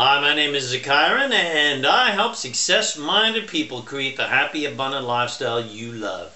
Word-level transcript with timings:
Hi, 0.00 0.20
my 0.20 0.32
name 0.32 0.54
is 0.54 0.72
Zakairan, 0.72 1.32
and 1.32 1.84
I 1.84 2.10
help 2.10 2.36
success 2.36 2.96
minded 2.96 3.48
people 3.48 3.82
create 3.82 4.16
the 4.16 4.28
happy, 4.28 4.64
abundant 4.64 5.04
lifestyle 5.04 5.60
you 5.60 5.90
love. 5.90 6.30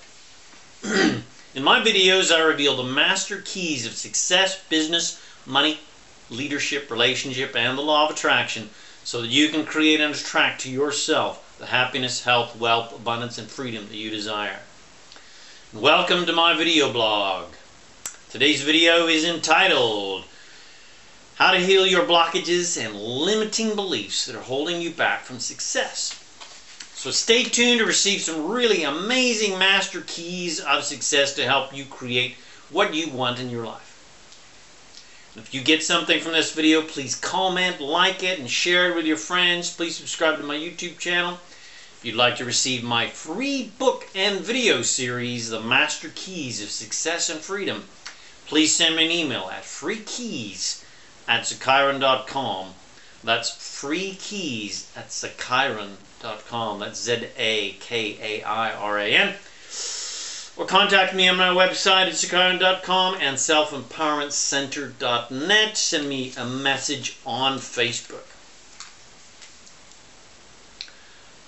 In 0.82 1.62
my 1.62 1.78
videos, 1.78 2.34
I 2.34 2.40
reveal 2.40 2.76
the 2.76 2.82
master 2.82 3.40
keys 3.40 3.86
of 3.86 3.92
success, 3.92 4.60
business, 4.68 5.22
money, 5.46 5.78
leadership, 6.28 6.90
relationship, 6.90 7.54
and 7.54 7.78
the 7.78 7.82
law 7.82 8.08
of 8.08 8.16
attraction 8.16 8.68
so 9.04 9.22
that 9.22 9.30
you 9.30 9.48
can 9.48 9.64
create 9.64 10.00
and 10.00 10.12
attract 10.12 10.62
to 10.62 10.68
yourself 10.68 11.56
the 11.60 11.66
happiness, 11.66 12.24
health, 12.24 12.56
wealth, 12.56 12.92
abundance, 12.92 13.38
and 13.38 13.46
freedom 13.46 13.86
that 13.86 13.96
you 13.96 14.10
desire. 14.10 14.58
Welcome 15.72 16.26
to 16.26 16.32
my 16.32 16.56
video 16.56 16.92
blog. 16.92 17.52
Today's 18.28 18.62
video 18.62 19.06
is 19.06 19.24
entitled 19.24 20.24
how 21.36 21.50
to 21.50 21.58
heal 21.58 21.86
your 21.86 22.04
blockages 22.04 22.82
and 22.82 22.94
limiting 22.94 23.74
beliefs 23.74 24.26
that 24.26 24.36
are 24.36 24.42
holding 24.42 24.80
you 24.80 24.90
back 24.90 25.22
from 25.22 25.38
success. 25.38 26.18
So 26.94 27.10
stay 27.10 27.42
tuned 27.42 27.80
to 27.80 27.86
receive 27.86 28.20
some 28.20 28.48
really 28.48 28.84
amazing 28.84 29.58
master 29.58 30.02
keys 30.02 30.60
of 30.60 30.84
success 30.84 31.34
to 31.34 31.44
help 31.44 31.74
you 31.74 31.84
create 31.84 32.36
what 32.70 32.94
you 32.94 33.10
want 33.10 33.40
in 33.40 33.50
your 33.50 33.66
life. 33.66 33.88
If 35.34 35.54
you 35.54 35.62
get 35.62 35.82
something 35.82 36.20
from 36.20 36.32
this 36.32 36.52
video, 36.52 36.82
please 36.82 37.14
comment, 37.14 37.80
like 37.80 38.22
it, 38.22 38.38
and 38.38 38.50
share 38.50 38.90
it 38.90 38.94
with 38.94 39.06
your 39.06 39.16
friends. 39.16 39.74
Please 39.74 39.96
subscribe 39.96 40.36
to 40.36 40.44
my 40.44 40.56
YouTube 40.56 40.98
channel. 40.98 41.38
If 41.98 42.04
you'd 42.04 42.14
like 42.14 42.36
to 42.36 42.44
receive 42.44 42.84
my 42.84 43.08
free 43.08 43.72
book 43.78 44.08
and 44.14 44.40
video 44.40 44.82
series, 44.82 45.48
The 45.48 45.60
Master 45.60 46.12
Keys 46.14 46.62
of 46.62 46.70
Success 46.70 47.30
and 47.30 47.40
Freedom, 47.40 47.84
please 48.46 48.74
send 48.74 48.96
me 48.96 49.06
an 49.06 49.10
email 49.10 49.48
at 49.50 49.62
freekeys 49.62 50.81
at 51.28 51.42
Zakairan.com. 51.42 52.74
That's 53.24 53.50
free 53.50 54.14
keys 54.14 54.90
at 54.96 55.10
Zakairan.com. 55.10 56.80
That's 56.80 57.00
Z 57.00 57.28
A 57.36 57.72
K 57.72 58.18
A 58.20 58.42
I 58.42 58.72
R 58.72 58.98
A 58.98 59.06
N. 59.06 59.34
Or 60.56 60.66
contact 60.66 61.14
me 61.14 61.28
on 61.28 61.36
my 61.36 61.48
website 61.48 62.08
at 62.08 62.14
Zakairan.com 62.14 63.18
and 63.20 63.36
selfempowermentcenter.net. 63.36 65.76
Send 65.76 66.08
me 66.08 66.32
a 66.36 66.44
message 66.44 67.16
on 67.24 67.58
Facebook. 67.58 68.26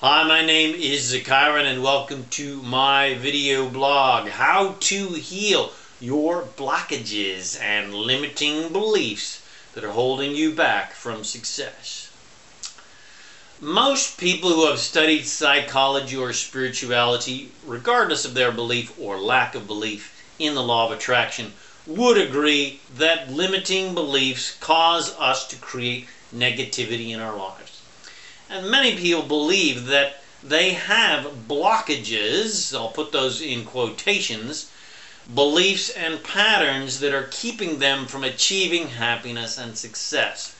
Hi, 0.00 0.22
my 0.28 0.44
name 0.44 0.74
is 0.74 1.12
Zakairan 1.12 1.64
and 1.64 1.82
welcome 1.82 2.26
to 2.30 2.62
my 2.62 3.14
video 3.14 3.68
blog, 3.68 4.28
How 4.28 4.76
to 4.80 5.08
Heal 5.08 5.72
Your 6.00 6.42
Blockages 6.42 7.60
and 7.60 7.94
Limiting 7.94 8.72
Beliefs 8.72 9.43
that 9.74 9.84
are 9.84 9.90
holding 9.90 10.34
you 10.34 10.52
back 10.52 10.92
from 10.92 11.24
success. 11.24 12.10
Most 13.60 14.18
people 14.18 14.50
who 14.50 14.66
have 14.66 14.78
studied 14.78 15.26
psychology 15.26 16.16
or 16.16 16.32
spirituality, 16.32 17.52
regardless 17.64 18.24
of 18.24 18.34
their 18.34 18.52
belief 18.52 18.92
or 18.98 19.18
lack 19.18 19.54
of 19.54 19.66
belief 19.66 20.22
in 20.38 20.54
the 20.54 20.62
law 20.62 20.86
of 20.86 20.92
attraction, 20.92 21.52
would 21.86 22.18
agree 22.18 22.80
that 22.96 23.30
limiting 23.30 23.94
beliefs 23.94 24.56
cause 24.60 25.14
us 25.18 25.46
to 25.48 25.56
create 25.56 26.08
negativity 26.34 27.10
in 27.10 27.20
our 27.20 27.36
lives. 27.36 27.80
And 28.50 28.70
many 28.70 28.96
people 28.96 29.22
believe 29.22 29.86
that 29.86 30.22
they 30.42 30.70
have 30.70 31.48
blockages, 31.48 32.74
I'll 32.74 32.88
put 32.88 33.12
those 33.12 33.40
in 33.40 33.64
quotations, 33.64 34.70
beliefs 35.32 35.88
and 35.88 36.22
patterns 36.22 37.00
that 37.00 37.14
are 37.14 37.28
keeping 37.30 37.78
them 37.78 38.04
from 38.06 38.24
achieving 38.24 38.88
happiness 38.88 39.56
and 39.56 39.78
success. 39.78 40.54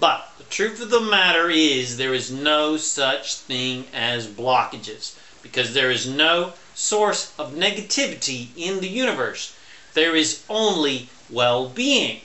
But 0.00 0.32
the 0.36 0.44
truth 0.44 0.82
of 0.82 0.90
the 0.90 1.00
matter 1.00 1.48
is 1.48 1.96
there 1.96 2.14
is 2.14 2.30
no 2.30 2.76
such 2.76 3.36
thing 3.36 3.86
as 3.92 4.26
blockages 4.26 5.14
because 5.42 5.74
there 5.74 5.92
is 5.92 6.08
no 6.08 6.54
source 6.74 7.32
of 7.38 7.54
negativity 7.54 8.48
in 8.56 8.80
the 8.80 8.88
universe. 8.88 9.54
There 9.92 10.16
is 10.16 10.42
only 10.48 11.08
well 11.30 11.68
being. 11.68 12.22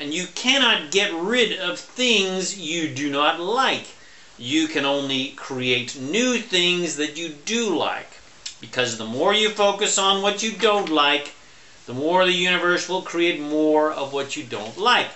And 0.00 0.14
you 0.14 0.26
cannot 0.34 0.90
get 0.90 1.12
rid 1.12 1.58
of 1.58 1.78
things 1.78 2.58
you 2.58 2.88
do 2.88 3.10
not 3.10 3.38
like. 3.38 3.88
You 4.38 4.66
can 4.66 4.86
only 4.86 5.32
create 5.32 6.00
new 6.00 6.38
things 6.38 6.96
that 6.96 7.18
you 7.18 7.28
do 7.44 7.76
like. 7.76 8.21
Because 8.62 8.96
the 8.96 9.04
more 9.04 9.34
you 9.34 9.50
focus 9.50 9.98
on 9.98 10.22
what 10.22 10.44
you 10.44 10.52
don't 10.52 10.88
like, 10.88 11.34
the 11.86 11.92
more 11.92 12.24
the 12.24 12.30
universe 12.32 12.88
will 12.88 13.02
create 13.02 13.40
more 13.40 13.90
of 13.90 14.12
what 14.12 14.36
you 14.36 14.44
don't 14.44 14.78
like. 14.78 15.08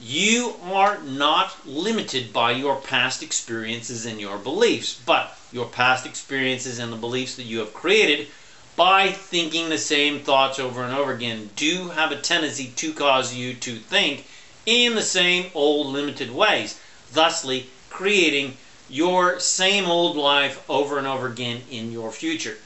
You 0.00 0.54
are 0.62 1.00
not 1.02 1.66
limited 1.66 2.32
by 2.32 2.52
your 2.52 2.76
past 2.76 3.24
experiences 3.24 4.06
and 4.06 4.20
your 4.20 4.38
beliefs, 4.38 4.94
but 5.04 5.36
your 5.50 5.66
past 5.66 6.06
experiences 6.06 6.78
and 6.78 6.92
the 6.92 6.96
beliefs 6.96 7.34
that 7.34 7.42
you 7.42 7.58
have 7.58 7.74
created 7.74 8.28
by 8.76 9.10
thinking 9.10 9.68
the 9.68 9.76
same 9.76 10.20
thoughts 10.20 10.60
over 10.60 10.84
and 10.84 10.94
over 10.94 11.12
again 11.12 11.50
do 11.56 11.88
have 11.88 12.12
a 12.12 12.20
tendency 12.20 12.68
to 12.76 12.92
cause 12.92 13.34
you 13.34 13.52
to 13.54 13.80
think 13.80 14.24
in 14.64 14.94
the 14.94 15.02
same 15.02 15.50
old 15.54 15.88
limited 15.88 16.30
ways, 16.30 16.78
thusly 17.10 17.68
creating 17.90 18.56
your 18.88 19.38
same 19.38 19.86
old 19.86 20.16
life 20.16 20.64
over 20.68 20.98
and 20.98 21.06
over 21.06 21.26
again 21.26 21.62
in 21.70 21.92
your 21.92 22.10
future. 22.10 22.56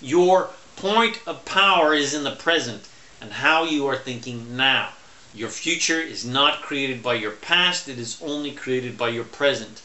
Your 0.00 0.50
point 0.76 1.20
of 1.26 1.44
power 1.44 1.94
is 1.94 2.14
in 2.14 2.24
the 2.24 2.30
present 2.30 2.88
and 3.20 3.32
how 3.32 3.64
you 3.64 3.86
are 3.86 3.96
thinking 3.96 4.56
now. 4.56 4.90
Your 5.34 5.48
future 5.48 6.00
is 6.00 6.24
not 6.24 6.62
created 6.62 7.02
by 7.02 7.14
your 7.14 7.30
past, 7.30 7.88
it 7.88 7.98
is 7.98 8.20
only 8.22 8.50
created 8.50 8.98
by 8.98 9.08
your 9.08 9.24
present. 9.24 9.80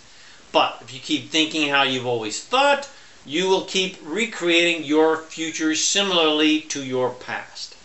But 0.52 0.80
if 0.82 0.94
you 0.94 1.00
keep 1.00 1.30
thinking 1.30 1.70
how 1.70 1.84
you've 1.84 2.08
always 2.08 2.44
thought, 2.44 2.90
you 3.26 3.48
will 3.48 3.66
keep 3.66 3.98
recreating 4.02 4.84
your 4.84 5.18
future 5.18 5.76
similarly 5.76 6.62
to 6.62 6.84
your 6.84 7.10
past. 7.10 7.76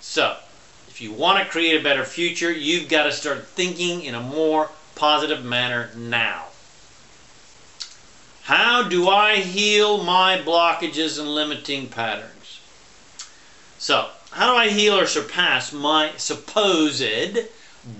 So, 0.00 0.36
if 0.88 1.00
you 1.00 1.12
want 1.12 1.38
to 1.38 1.50
create 1.50 1.80
a 1.80 1.82
better 1.82 2.04
future, 2.04 2.52
you've 2.52 2.88
got 2.88 3.04
to 3.04 3.12
start 3.12 3.46
thinking 3.46 4.02
in 4.02 4.14
a 4.14 4.20
more 4.20 4.70
positive 4.94 5.44
manner 5.44 5.90
now. 5.96 6.48
How 8.46 8.82
do 8.82 9.08
I 9.08 9.36
heal 9.36 10.02
my 10.02 10.36
blockages 10.36 11.16
and 11.16 11.32
limiting 11.32 11.88
patterns? 11.88 12.58
So, 13.78 14.08
how 14.32 14.52
do 14.52 14.58
I 14.58 14.68
heal 14.68 14.98
or 14.98 15.06
surpass 15.06 15.72
my 15.72 16.10
supposed 16.16 17.38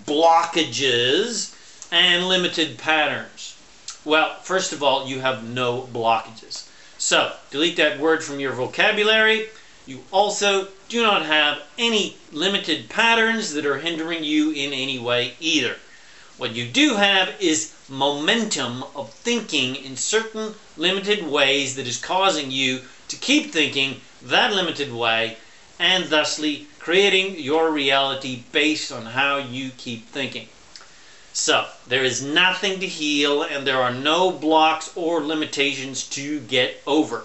blockages 0.05 1.55
and 1.93 2.27
limited 2.27 2.77
patterns? 2.77 3.57
Well, 4.05 4.35
first 4.41 4.73
of 4.73 4.83
all, 4.83 5.07
you 5.07 5.21
have 5.21 5.49
no 5.49 5.83
blockages. 5.83 6.69
So, 6.99 7.37
delete 7.53 7.77
that 7.77 8.01
word 8.01 8.25
from 8.25 8.41
your 8.41 8.53
vocabulary. 8.53 9.49
You 9.87 10.03
also 10.11 10.69
do 10.89 11.05
not 11.05 11.25
have 11.25 11.63
any 11.79 12.17
limited 12.33 12.89
patterns 12.89 13.55
that 13.55 13.65
are 13.65 13.79
hindering 13.79 14.25
you 14.25 14.51
in 14.51 14.73
any 14.73 14.99
way 14.99 15.35
either. 15.39 15.77
What 16.39 16.55
you 16.55 16.67
do 16.67 16.95
have 16.95 17.35
is 17.41 17.73
momentum 17.89 18.85
of 18.97 19.13
thinking 19.13 19.77
in 19.77 19.99
certain 19.99 20.55
limited 20.79 21.27
ways 21.27 21.77
that 21.77 21.87
is 21.87 21.99
causing 21.99 22.51
you 22.51 22.81
to 23.09 23.17
keep 23.17 23.53
thinking 23.53 24.01
that 24.23 24.55
limited 24.55 24.93
way 24.93 25.37
and 25.79 26.07
thusly 26.07 26.69
creating 26.79 27.39
your 27.39 27.71
reality 27.71 28.45
based 28.51 28.91
on 28.91 29.05
how 29.05 29.37
you 29.37 29.73
keep 29.77 30.09
thinking. 30.09 30.49
So, 31.35 31.67
there 31.87 32.05
is 32.05 32.23
nothing 32.23 32.81
to 32.81 32.87
heal 32.87 33.43
and 33.43 33.67
there 33.67 33.83
are 33.83 33.93
no 33.93 34.31
blocks 34.31 34.91
or 34.97 35.23
limitations 35.23 36.03
to 36.11 36.41
get 36.41 36.81
over. 36.87 37.25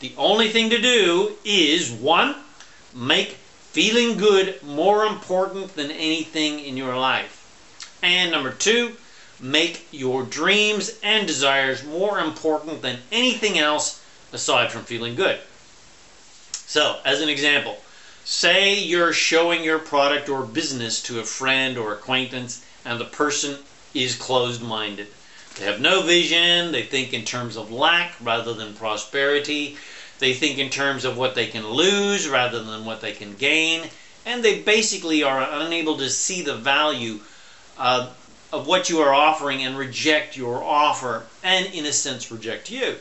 The 0.00 0.14
only 0.16 0.48
thing 0.48 0.70
to 0.70 0.80
do 0.80 1.36
is 1.44 1.90
one, 1.90 2.36
make 2.94 3.36
feeling 3.72 4.16
good 4.16 4.62
more 4.62 5.04
important 5.04 5.76
than 5.76 5.90
anything 5.90 6.58
in 6.60 6.78
your 6.78 6.96
life. 6.96 7.39
And 8.02 8.30
number 8.30 8.52
two, 8.52 8.96
make 9.40 9.86
your 9.90 10.22
dreams 10.22 10.98
and 11.02 11.26
desires 11.26 11.84
more 11.84 12.18
important 12.20 12.82
than 12.82 12.98
anything 13.10 13.58
else 13.58 14.02
aside 14.32 14.70
from 14.70 14.84
feeling 14.84 15.14
good. 15.14 15.40
So, 16.66 17.00
as 17.04 17.20
an 17.20 17.28
example, 17.28 17.78
say 18.24 18.78
you're 18.78 19.12
showing 19.12 19.64
your 19.64 19.78
product 19.78 20.28
or 20.28 20.44
business 20.44 21.02
to 21.02 21.20
a 21.20 21.24
friend 21.24 21.76
or 21.76 21.92
acquaintance 21.92 22.64
and 22.84 23.00
the 23.00 23.06
person 23.06 23.58
is 23.92 24.14
closed 24.14 24.62
minded. 24.62 25.08
They 25.56 25.64
have 25.64 25.80
no 25.80 26.02
vision, 26.02 26.72
they 26.72 26.84
think 26.84 27.12
in 27.12 27.24
terms 27.24 27.56
of 27.56 27.72
lack 27.72 28.14
rather 28.20 28.54
than 28.54 28.74
prosperity, 28.74 29.76
they 30.20 30.32
think 30.32 30.58
in 30.58 30.70
terms 30.70 31.04
of 31.04 31.16
what 31.16 31.34
they 31.34 31.48
can 31.48 31.66
lose 31.66 32.28
rather 32.28 32.62
than 32.62 32.84
what 32.84 33.00
they 33.00 33.12
can 33.12 33.34
gain, 33.34 33.88
and 34.24 34.44
they 34.44 34.60
basically 34.60 35.22
are 35.22 35.42
unable 35.50 35.96
to 35.98 36.08
see 36.08 36.42
the 36.42 36.54
value 36.54 37.20
uh, 37.80 38.10
of 38.52 38.66
what 38.66 38.90
you 38.90 39.00
are 39.00 39.14
offering 39.14 39.62
and 39.62 39.76
reject 39.76 40.36
your 40.36 40.62
offer 40.62 41.24
and, 41.42 41.66
in 41.72 41.86
a 41.86 41.92
sense, 41.92 42.30
reject 42.30 42.70
you. 42.70 42.96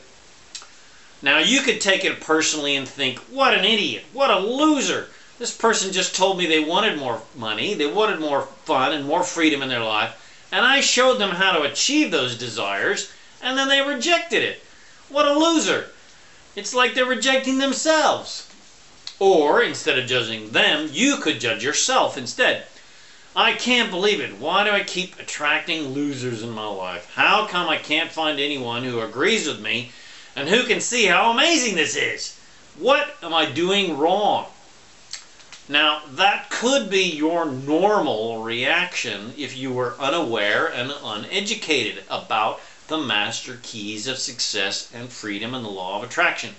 Now, 1.22 1.40
you 1.40 1.62
could 1.62 1.82
take 1.82 2.06
it 2.06 2.22
personally 2.22 2.78
and 2.78 2.88
think, 2.88 3.20
what 3.30 3.54
an 3.54 3.66
idiot, 3.66 4.06
what 4.14 4.32
a 4.32 4.40
loser. 4.40 5.10
This 5.38 5.56
person 5.56 5.92
just 5.92 6.16
told 6.16 6.38
me 6.38 6.46
they 6.46 6.62
wanted 6.62 6.98
more 6.98 7.22
money, 7.36 7.74
they 7.74 7.88
wanted 7.88 8.22
more 8.22 8.44
fun 8.64 8.94
and 8.94 9.06
more 9.06 9.24
freedom 9.24 9.62
in 9.62 9.68
their 9.68 9.84
life, 9.84 10.48
and 10.52 10.66
I 10.66 10.80
showed 10.80 11.18
them 11.18 11.32
how 11.32 11.52
to 11.52 11.64
achieve 11.64 12.10
those 12.10 12.38
desires, 12.38 13.12
and 13.42 13.58
then 13.58 13.68
they 13.68 13.82
rejected 13.82 14.44
it. 14.44 14.64
What 15.10 15.26
a 15.26 15.38
loser! 15.38 15.88
It's 16.56 16.74
like 16.74 16.94
they're 16.94 17.06
rejecting 17.06 17.58
themselves. 17.58 18.48
Or, 19.20 19.62
instead 19.62 20.00
of 20.00 20.08
judging 20.08 20.52
them, 20.52 20.90
you 20.92 21.18
could 21.18 21.42
judge 21.42 21.64
yourself 21.64 22.18
instead. 22.18 22.66
I 23.36 23.54
can't 23.54 23.92
believe 23.92 24.20
it. 24.20 24.38
Why 24.40 24.64
do 24.64 24.72
I 24.72 24.84
keep 24.84 25.20
attracting 25.20 25.90
losers 25.90 26.42
in 26.42 26.50
my 26.50 26.68
life? 26.68 27.12
How 27.14 27.46
come 27.46 27.70
I 27.70 27.78
can't 27.78 28.12
find 28.12 28.40
anyone 28.40 28.84
who 28.84 29.02
agrees 29.02 29.48
with 29.48 29.60
me 29.60 29.92
and 30.36 30.50
who 30.50 30.64
can 30.64 30.82
see 30.82 31.06
how 31.06 31.32
amazing 31.32 31.76
this 31.76 31.96
is? 31.96 32.40
What 32.78 33.16
am 33.22 33.34
I 33.34 33.46
doing 33.46 33.98
wrong? 33.98 34.48
Now, 35.68 36.02
that 36.14 36.50
could 36.50 36.90
be 36.90 37.04
your 37.04 37.46
normal 37.46 38.42
reaction 38.42 39.36
if 39.38 39.56
you 39.56 39.72
were 39.72 39.96
unaware 40.00 40.66
and 40.66 40.92
uneducated 41.04 42.04
about 42.10 42.60
the 42.88 42.98
master 42.98 43.60
keys 43.62 44.08
of 44.08 44.18
success 44.18 44.90
and 44.92 45.12
freedom 45.12 45.54
and 45.54 45.64
the 45.64 45.70
law 45.70 45.98
of 45.98 46.04
attraction. 46.04 46.56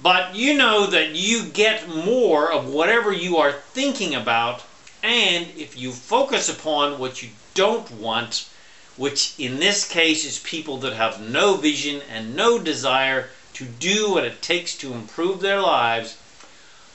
But 0.00 0.36
you 0.36 0.54
know 0.54 0.86
that 0.86 1.16
you 1.16 1.42
get 1.42 1.88
more 1.88 2.52
of 2.52 2.68
whatever 2.68 3.12
you 3.12 3.38
are 3.38 3.52
thinking 3.52 4.14
about, 4.14 4.62
and 5.02 5.46
if 5.56 5.76
you 5.76 5.92
focus 5.92 6.48
upon 6.48 6.98
what 6.98 7.22
you 7.22 7.30
don't 7.54 7.90
want, 7.90 8.48
which 8.96 9.34
in 9.38 9.58
this 9.58 9.88
case 9.88 10.24
is 10.24 10.38
people 10.40 10.76
that 10.78 10.92
have 10.92 11.20
no 11.20 11.54
vision 11.54 12.02
and 12.10 12.36
no 12.36 12.58
desire 12.58 13.30
to 13.54 13.64
do 13.64 14.12
what 14.12 14.24
it 14.24 14.42
takes 14.42 14.76
to 14.76 14.92
improve 14.92 15.40
their 15.40 15.60
lives, 15.60 16.16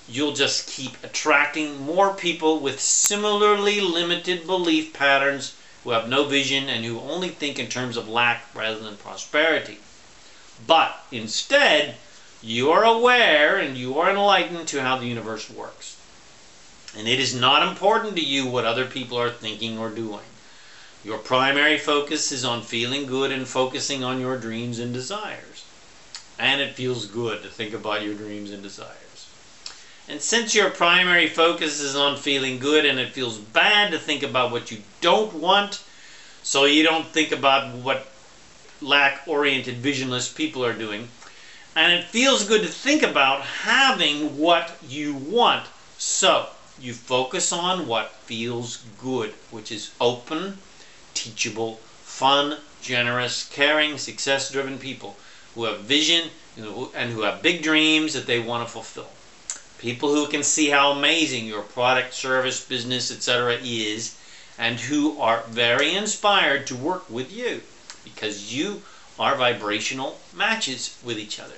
you'll 0.07 0.33
just 0.33 0.67
keep 0.67 1.03
attracting 1.03 1.81
more 1.81 2.13
people 2.13 2.59
with 2.59 2.79
similarly 2.79 3.81
limited 3.81 4.45
belief 4.45 4.93
patterns 4.93 5.53
who 5.83 5.89
have 5.91 6.07
no 6.07 6.25
vision 6.25 6.69
and 6.69 6.85
who 6.85 6.99
only 6.99 7.29
think 7.29 7.57
in 7.57 7.67
terms 7.67 7.97
of 7.97 8.07
lack 8.07 8.45
rather 8.53 8.79
than 8.79 8.97
prosperity. 8.97 9.79
But 10.67 11.03
instead, 11.11 11.95
you 12.41 12.71
are 12.71 12.83
aware 12.83 13.57
and 13.57 13.75
you 13.77 13.97
are 13.99 14.11
enlightened 14.11 14.67
to 14.69 14.81
how 14.81 14.97
the 14.97 15.07
universe 15.07 15.49
works. 15.49 15.94
And 16.97 17.07
it 17.07 17.19
is 17.19 17.35
not 17.35 17.67
important 17.67 18.15
to 18.15 18.21
you 18.21 18.45
what 18.45 18.65
other 18.65 18.85
people 18.85 19.19
are 19.19 19.29
thinking 19.29 19.77
or 19.77 19.89
doing. 19.89 20.25
Your 21.03 21.17
primary 21.17 21.77
focus 21.77 22.31
is 22.31 22.45
on 22.45 22.63
feeling 22.63 23.05
good 23.05 23.31
and 23.31 23.47
focusing 23.47 24.03
on 24.03 24.19
your 24.19 24.37
dreams 24.37 24.79
and 24.79 24.93
desires. 24.93 25.63
And 26.39 26.61
it 26.61 26.75
feels 26.75 27.05
good 27.05 27.43
to 27.43 27.49
think 27.49 27.73
about 27.73 28.01
your 28.01 28.13
dreams 28.13 28.51
and 28.51 28.63
desires. 28.63 29.27
And 30.07 30.21
since 30.21 30.55
your 30.55 30.69
primary 30.69 31.27
focus 31.27 31.79
is 31.79 31.95
on 31.95 32.17
feeling 32.17 32.59
good 32.59 32.85
and 32.85 32.99
it 32.99 33.11
feels 33.11 33.37
bad 33.37 33.91
to 33.91 33.99
think 33.99 34.23
about 34.23 34.51
what 34.51 34.71
you 34.71 34.79
don't 35.01 35.33
want, 35.33 35.81
so 36.43 36.65
you 36.65 36.83
don't 36.83 37.07
think 37.07 37.31
about 37.31 37.73
what 37.75 38.07
lack 38.81 39.27
oriented 39.27 39.75
visionless 39.75 40.31
people 40.31 40.63
are 40.63 40.73
doing, 40.73 41.07
and 41.75 41.91
it 41.91 42.05
feels 42.05 42.43
good 42.45 42.61
to 42.61 42.67
think 42.67 43.01
about 43.01 43.41
having 43.41 44.37
what 44.37 44.75
you 44.87 45.13
want. 45.13 45.65
So 45.97 46.49
you 46.79 46.93
focus 46.93 47.51
on 47.53 47.87
what 47.87 48.11
feels 48.25 48.83
good, 49.01 49.31
which 49.51 49.71
is 49.71 49.91
open, 49.99 50.57
teachable, 51.13 51.75
fun, 52.03 52.57
generous, 52.81 53.49
caring, 53.49 53.97
success 53.97 54.51
driven 54.51 54.77
people 54.77 55.15
who 55.53 55.63
have 55.63 55.81
vision 55.81 56.29
and 56.57 57.11
who 57.11 57.21
have 57.21 57.41
big 57.41 57.61
dreams 57.61 58.13
that 58.13 58.27
they 58.27 58.39
want 58.39 58.65
to 58.65 58.71
fulfill. 58.71 59.09
People 59.77 60.13
who 60.13 60.27
can 60.27 60.43
see 60.43 60.69
how 60.69 60.91
amazing 60.91 61.45
your 61.45 61.61
product, 61.61 62.13
service, 62.13 62.63
business, 62.63 63.11
etc. 63.11 63.57
is, 63.61 64.15
and 64.57 64.79
who 64.79 65.19
are 65.19 65.43
very 65.47 65.93
inspired 65.93 66.65
to 66.67 66.75
work 66.75 67.09
with 67.09 67.31
you 67.31 67.61
because 68.03 68.53
you 68.55 68.81
are 69.19 69.35
vibrational 69.35 70.17
matches 70.33 70.97
with 71.03 71.17
each 71.17 71.39
other. 71.39 71.55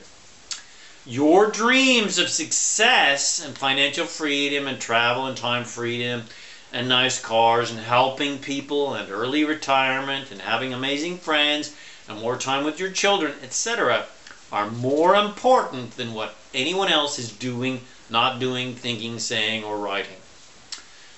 Your 1.07 1.49
dreams 1.49 2.17
of 2.17 2.29
success 2.29 3.39
and 3.39 3.57
financial 3.57 4.05
freedom 4.05 4.67
and 4.67 4.77
travel 4.77 5.25
and 5.25 5.37
time 5.37 5.63
freedom 5.63 6.25
and 6.73 6.89
nice 6.89 7.17
cars 7.21 7.71
and 7.71 7.79
helping 7.79 8.39
people 8.39 8.93
and 8.93 9.09
early 9.09 9.45
retirement 9.45 10.31
and 10.31 10.41
having 10.41 10.73
amazing 10.73 11.17
friends 11.17 11.73
and 12.09 12.19
more 12.19 12.35
time 12.35 12.65
with 12.65 12.77
your 12.77 12.91
children, 12.91 13.35
etc., 13.41 14.05
are 14.51 14.69
more 14.69 15.15
important 15.15 15.95
than 15.95 16.13
what 16.13 16.35
anyone 16.53 16.89
else 16.89 17.17
is 17.17 17.31
doing 17.31 17.81
not 18.09 18.39
doing, 18.39 18.75
thinking, 18.75 19.19
saying, 19.19 19.63
or 19.63 19.77
writing. 19.77 20.17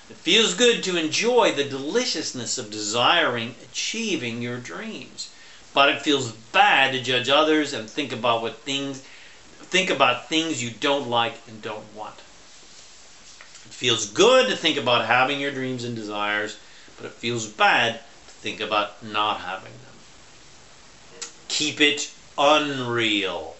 It 0.08 0.16
feels 0.16 0.54
good 0.54 0.82
to 0.84 0.96
enjoy 0.96 1.52
the 1.52 1.64
deliciousness 1.64 2.58
of 2.58 2.70
desiring, 2.70 3.54
achieving 3.62 4.42
your 4.42 4.58
dreams. 4.58 5.30
But 5.72 5.88
it 5.88 6.02
feels 6.02 6.32
bad 6.32 6.92
to 6.92 7.02
judge 7.02 7.28
others 7.28 7.72
and 7.72 7.88
think 7.88 8.12
about 8.12 8.42
what 8.42 8.58
things 8.58 9.02
think 9.70 9.88
about 9.88 10.28
things 10.28 10.62
you 10.62 10.70
don't 10.70 11.08
like 11.08 11.34
and 11.46 11.62
don't 11.62 11.94
want. 11.94 12.16
It 12.16 13.72
feels 13.72 14.10
good 14.10 14.48
to 14.48 14.56
think 14.56 14.76
about 14.76 15.06
having 15.06 15.40
your 15.40 15.52
dreams 15.52 15.84
and 15.84 15.94
desires, 15.94 16.58
but 16.96 17.06
it 17.06 17.12
feels 17.12 17.46
bad 17.46 18.00
to 18.00 18.32
think 18.32 18.60
about 18.60 19.02
not 19.04 19.40
having 19.40 19.72
them. 19.72 21.30
Keep 21.48 21.80
it 21.80 22.12
unreal. 22.36 23.56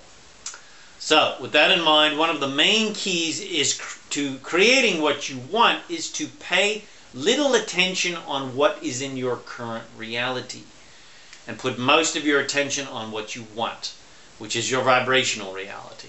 So, 0.99 1.37
with 1.41 1.53
that 1.53 1.71
in 1.71 1.81
mind, 1.81 2.19
one 2.19 2.29
of 2.29 2.41
the 2.41 2.49
main 2.49 2.93
keys 2.93 3.41
is 3.41 3.75
cr- 3.75 3.99
to 4.11 4.39
creating 4.39 5.01
what 5.01 5.29
you 5.29 5.39
want 5.39 5.81
is 5.89 6.11
to 6.13 6.27
pay 6.27 6.85
little 7.15 7.55
attention 7.55 8.17
on 8.17 8.55
what 8.55 8.83
is 8.83 9.01
in 9.01 9.17
your 9.17 9.37
current 9.37 9.85
reality 9.97 10.63
and 11.47 11.59
put 11.59 11.79
most 11.79 12.17
of 12.17 12.27
your 12.27 12.41
attention 12.41 12.87
on 12.87 13.13
what 13.13 13.35
you 13.35 13.47
want, 13.55 13.93
which 14.41 14.57
is 14.57 14.71
your 14.71 14.83
vibrational 14.83 15.53
reality. 15.53 16.09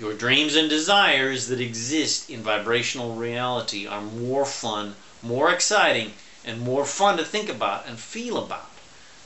Your 0.00 0.12
dreams 0.12 0.56
and 0.56 0.68
desires 0.68 1.46
that 1.46 1.60
exist 1.60 2.28
in 2.28 2.42
vibrational 2.42 3.14
reality 3.14 3.86
are 3.86 4.00
more 4.00 4.44
fun, 4.44 4.96
more 5.22 5.52
exciting, 5.52 6.14
and 6.44 6.60
more 6.60 6.84
fun 6.84 7.16
to 7.16 7.24
think 7.24 7.48
about 7.48 7.86
and 7.86 7.96
feel 7.96 8.38
about 8.38 8.70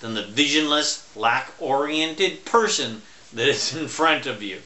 than 0.01 0.13
the 0.13 0.23
visionless, 0.23 1.05
lack 1.17 1.55
oriented 1.59 2.45
person 2.45 3.01
that 3.33 3.49
is 3.49 3.75
in 3.81 3.89
front 3.89 4.27
of 4.27 4.43
you. 4.43 4.61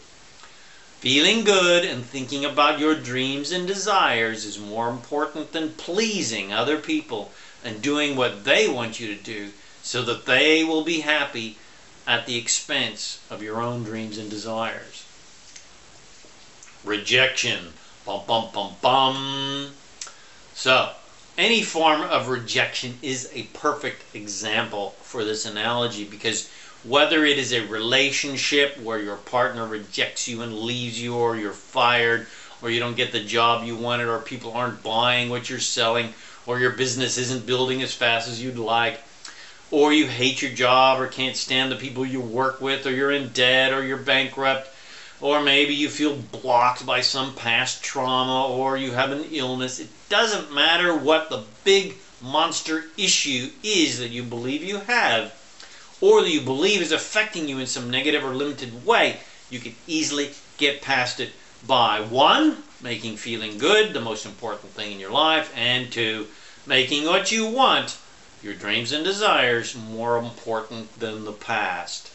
Feeling 0.98 1.44
good 1.44 1.84
and 1.84 2.04
thinking 2.04 2.44
about 2.44 2.80
your 2.80 2.96
dreams 2.96 3.52
and 3.52 3.64
desires 3.64 4.44
is 4.44 4.58
more 4.58 4.90
important 4.90 5.52
than 5.52 5.74
pleasing 5.74 6.52
other 6.52 6.78
people 6.78 7.32
and 7.64 7.80
doing 7.80 8.16
what 8.16 8.42
they 8.42 8.66
want 8.66 8.98
you 8.98 9.06
to 9.06 9.22
do 9.22 9.52
so 9.84 10.02
that 10.02 10.26
they 10.26 10.64
will 10.64 10.82
be 10.82 11.00
happy 11.00 11.56
at 12.06 12.26
the 12.26 12.36
expense 12.36 13.20
of 13.30 13.42
your 13.42 13.60
own 13.60 13.84
dreams 13.84 14.18
and 14.18 14.30
desires. 14.30 15.04
Rejection. 16.84 17.72
Bum, 18.04 18.22
bum, 18.26 18.48
bum, 18.52 18.74
bum. 18.80 19.70
So, 20.54 20.90
any 21.38 21.62
form 21.62 22.02
of 22.02 22.28
rejection 22.28 22.98
is 23.00 23.30
a 23.32 23.44
perfect 23.54 24.14
example 24.14 24.96
for 25.02 25.24
this 25.24 25.46
analogy 25.46 26.04
because 26.04 26.50
whether 26.84 27.24
it 27.24 27.38
is 27.38 27.52
a 27.52 27.66
relationship 27.66 28.76
where 28.80 28.98
your 28.98 29.16
partner 29.16 29.66
rejects 29.66 30.26
you 30.26 30.42
and 30.42 30.58
leaves 30.58 31.00
you, 31.00 31.14
or 31.14 31.36
you're 31.36 31.52
fired, 31.52 32.26
or 32.60 32.70
you 32.70 32.80
don't 32.80 32.96
get 32.96 33.12
the 33.12 33.22
job 33.22 33.64
you 33.64 33.76
wanted, 33.76 34.08
or 34.08 34.18
people 34.18 34.52
aren't 34.52 34.82
buying 34.82 35.30
what 35.30 35.48
you're 35.48 35.60
selling, 35.60 36.12
or 36.44 36.58
your 36.58 36.72
business 36.72 37.18
isn't 37.18 37.46
building 37.46 37.82
as 37.82 37.94
fast 37.94 38.28
as 38.28 38.42
you'd 38.42 38.58
like, 38.58 39.00
or 39.72 39.92
you 39.92 40.06
hate 40.06 40.40
your 40.40 40.52
job, 40.52 41.00
or 41.00 41.08
can't 41.08 41.34
stand 41.34 41.72
the 41.72 41.76
people 41.76 42.06
you 42.06 42.20
work 42.20 42.60
with, 42.60 42.86
or 42.86 42.92
you're 42.92 43.10
in 43.10 43.30
debt, 43.30 43.72
or 43.72 43.82
you're 43.82 43.96
bankrupt, 43.96 44.68
or 45.20 45.42
maybe 45.42 45.74
you 45.74 45.88
feel 45.88 46.14
blocked 46.14 46.86
by 46.86 47.00
some 47.00 47.34
past 47.34 47.82
trauma, 47.82 48.48
or 48.48 48.76
you 48.76 48.92
have 48.92 49.10
an 49.10 49.24
illness. 49.32 49.80
It 49.80 49.88
doesn't 50.08 50.54
matter 50.54 50.96
what 50.96 51.28
the 51.30 51.42
big 51.64 51.96
monster 52.22 52.84
issue 52.96 53.50
is 53.64 53.98
that 53.98 54.10
you 54.10 54.22
believe 54.22 54.62
you 54.62 54.78
have 54.78 55.34
or 56.02 56.20
that 56.20 56.30
you 56.30 56.40
believe 56.40 56.82
is 56.82 56.92
affecting 56.92 57.48
you 57.48 57.58
in 57.58 57.66
some 57.66 57.88
negative 57.88 58.24
or 58.24 58.34
limited 58.34 58.84
way, 58.84 59.16
you 59.48 59.60
can 59.60 59.74
easily 59.86 60.30
get 60.58 60.82
past 60.82 61.20
it 61.20 61.30
by 61.64 62.00
one, 62.00 62.60
making 62.82 63.16
feeling 63.16 63.56
good 63.56 63.94
the 63.94 64.00
most 64.00 64.26
important 64.26 64.72
thing 64.72 64.90
in 64.90 64.98
your 64.98 65.12
life, 65.12 65.52
and 65.56 65.92
two, 65.92 66.26
making 66.66 67.06
what 67.06 67.30
you 67.30 67.46
want, 67.46 67.96
your 68.42 68.54
dreams 68.54 68.92
and 68.92 69.04
desires, 69.04 69.76
more 69.76 70.18
important 70.18 70.98
than 70.98 71.24
the 71.24 71.32
past. 71.32 72.10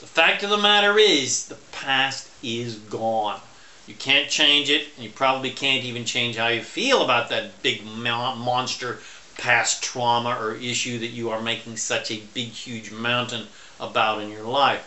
The 0.00 0.06
fact 0.06 0.42
of 0.42 0.50
the 0.50 0.58
matter 0.58 0.98
is, 0.98 1.46
the 1.46 1.54
past 1.72 2.28
is 2.42 2.76
gone. 2.76 3.40
You 3.86 3.94
can't 3.94 4.28
change 4.28 4.70
it, 4.70 4.88
and 4.94 5.04
you 5.04 5.10
probably 5.10 5.50
can't 5.50 5.84
even 5.84 6.04
change 6.04 6.36
how 6.36 6.48
you 6.48 6.62
feel 6.62 7.02
about 7.02 7.28
that 7.28 7.62
big 7.62 7.84
monster 7.84 8.98
past 9.36 9.82
trauma 9.82 10.36
or 10.40 10.54
issue 10.54 10.98
that 10.98 11.08
you 11.08 11.30
are 11.30 11.40
making 11.40 11.76
such 11.76 12.10
a 12.10 12.22
big, 12.34 12.48
huge 12.48 12.90
mountain 12.90 13.46
about 13.78 14.20
in 14.20 14.30
your 14.30 14.44
life. 14.44 14.86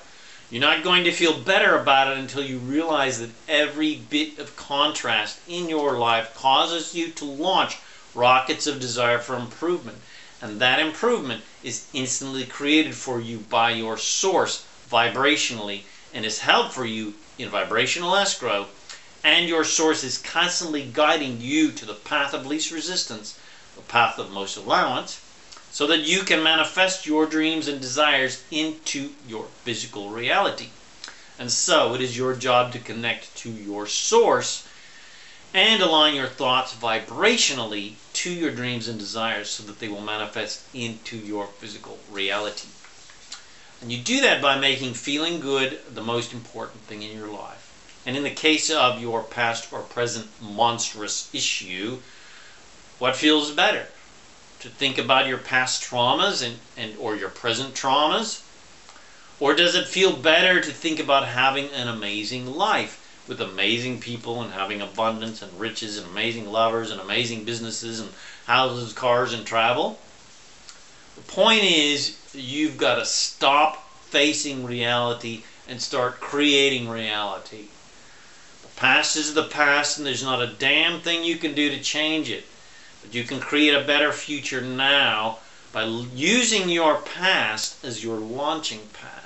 You're 0.49 0.61
not 0.61 0.83
going 0.83 1.05
to 1.05 1.11
feel 1.11 1.37
better 1.37 1.75
about 1.75 2.11
it 2.11 2.17
until 2.19 2.43
you 2.43 2.59
realize 2.59 3.19
that 3.19 3.31
every 3.47 3.95
bit 3.95 4.37
of 4.39 4.55
contrast 4.55 5.39
in 5.47 5.69
your 5.69 5.97
life 5.97 6.35
causes 6.35 6.93
you 6.93 7.09
to 7.09 7.25
launch 7.25 7.77
rockets 8.15 8.67
of 8.67 8.79
desire 8.79 9.19
for 9.19 9.35
improvement. 9.35 9.97
And 10.41 10.59
that 10.59 10.79
improvement 10.79 11.43
is 11.63 11.87
instantly 11.93 12.45
created 12.45 12.95
for 12.95 13.21
you 13.21 13.39
by 13.39 13.71
your 13.71 13.97
source 13.97 14.65
vibrationally 14.91 15.83
and 16.13 16.25
is 16.25 16.39
held 16.39 16.73
for 16.73 16.85
you 16.85 17.13
in 17.37 17.49
vibrational 17.49 18.15
escrow. 18.15 18.67
And 19.23 19.47
your 19.47 19.63
source 19.63 20.03
is 20.03 20.17
constantly 20.17 20.89
guiding 20.91 21.39
you 21.39 21.71
to 21.71 21.85
the 21.85 21.93
path 21.93 22.33
of 22.33 22.45
least 22.45 22.71
resistance, 22.71 23.39
the 23.75 23.81
path 23.81 24.19
of 24.19 24.31
most 24.31 24.57
allowance, 24.57 25.21
so 25.71 25.87
that 25.87 26.01
you 26.01 26.23
can 26.23 26.43
manifest 26.43 27.05
your 27.05 27.25
dreams 27.25 27.67
and 27.67 27.79
desires 27.79 28.43
into 28.51 29.11
your 29.27 29.45
physical 29.63 30.09
reality. 30.09 30.69
And 31.39 31.51
so 31.51 31.95
it 31.95 32.01
is 32.01 32.17
your 32.17 32.35
job 32.35 32.73
to 32.73 32.79
connect 32.79 33.35
to 33.37 33.49
your 33.49 33.87
source 33.87 34.67
and 35.53 35.81
align 35.81 36.15
your 36.15 36.27
thoughts 36.27 36.75
vibrationally 36.75 37.93
to 38.13 38.31
your 38.31 38.51
dreams 38.51 38.87
and 38.87 38.99
desires 38.99 39.49
so 39.49 39.63
that 39.63 39.79
they 39.79 39.87
will 39.87 40.01
manifest 40.01 40.61
into 40.73 41.17
your 41.17 41.47
physical 41.47 41.97
reality. 42.11 42.69
And 43.81 43.91
you 43.91 43.97
do 43.97 44.21
that 44.21 44.41
by 44.41 44.57
making 44.57 44.93
feeling 44.93 45.39
good 45.39 45.79
the 45.93 46.01
most 46.01 46.31
important 46.31 46.83
thing 46.83 47.01
in 47.01 47.17
your 47.17 47.27
life. 47.27 47.71
And 48.05 48.15
in 48.15 48.23
the 48.23 48.29
case 48.29 48.69
of 48.69 49.01
your 49.01 49.23
past 49.23 49.71
or 49.73 49.81
present 49.81 50.27
monstrous 50.41 51.29
issue, 51.33 51.97
what 52.99 53.15
feels 53.15 53.51
better? 53.51 53.87
To 54.61 54.69
think 54.69 54.97
about 54.97 55.27
your 55.27 55.37
past 55.37 55.83
traumas 55.83 56.45
and, 56.45 56.57
and 56.77 56.97
or 56.97 57.15
your 57.15 57.29
present 57.29 57.73
traumas 57.73 58.41
or 59.39 59.53
does 59.53 59.75
it 59.75 59.87
feel 59.87 60.13
better 60.13 60.61
to 60.61 60.71
think 60.71 60.99
about 60.99 61.27
having 61.27 61.69
an 61.71 61.89
amazing 61.89 62.45
life 62.55 63.02
with 63.27 63.39
amazing 63.39 63.99
people 63.99 64.41
and 64.41 64.51
having 64.51 64.81
abundance 64.81 65.41
and 65.41 65.59
riches 65.59 65.97
and 65.97 66.07
amazing 66.07 66.51
lovers 66.51 66.91
and 66.91 66.99
amazing 66.99 67.43
businesses 67.43 67.99
and 67.99 68.09
houses, 68.45 68.93
cars, 68.93 69.33
and 69.33 69.45
travel? 69.45 69.99
The 71.15 71.21
point 71.21 71.63
is, 71.63 72.17
you've 72.33 72.77
got 72.77 72.95
to 72.95 73.05
stop 73.05 73.89
facing 74.09 74.65
reality 74.65 75.43
and 75.67 75.81
start 75.81 76.19
creating 76.19 76.89
reality. 76.89 77.67
The 78.61 78.79
past 78.79 79.15
is 79.15 79.33
the 79.33 79.43
past, 79.43 79.97
and 79.97 80.05
there's 80.05 80.23
not 80.23 80.41
a 80.41 80.47
damn 80.47 80.99
thing 81.01 81.23
you 81.23 81.37
can 81.37 81.53
do 81.53 81.69
to 81.69 81.81
change 81.81 82.29
it. 82.29 82.45
But 83.01 83.13
you 83.13 83.23
can 83.23 83.39
create 83.39 83.73
a 83.73 83.85
better 83.85 84.11
future 84.11 84.61
now 84.61 85.39
by 85.71 85.83
using 85.85 86.69
your 86.69 86.97
past 86.97 87.83
as 87.83 88.03
your 88.03 88.17
launching 88.17 88.87
pad 88.93 89.23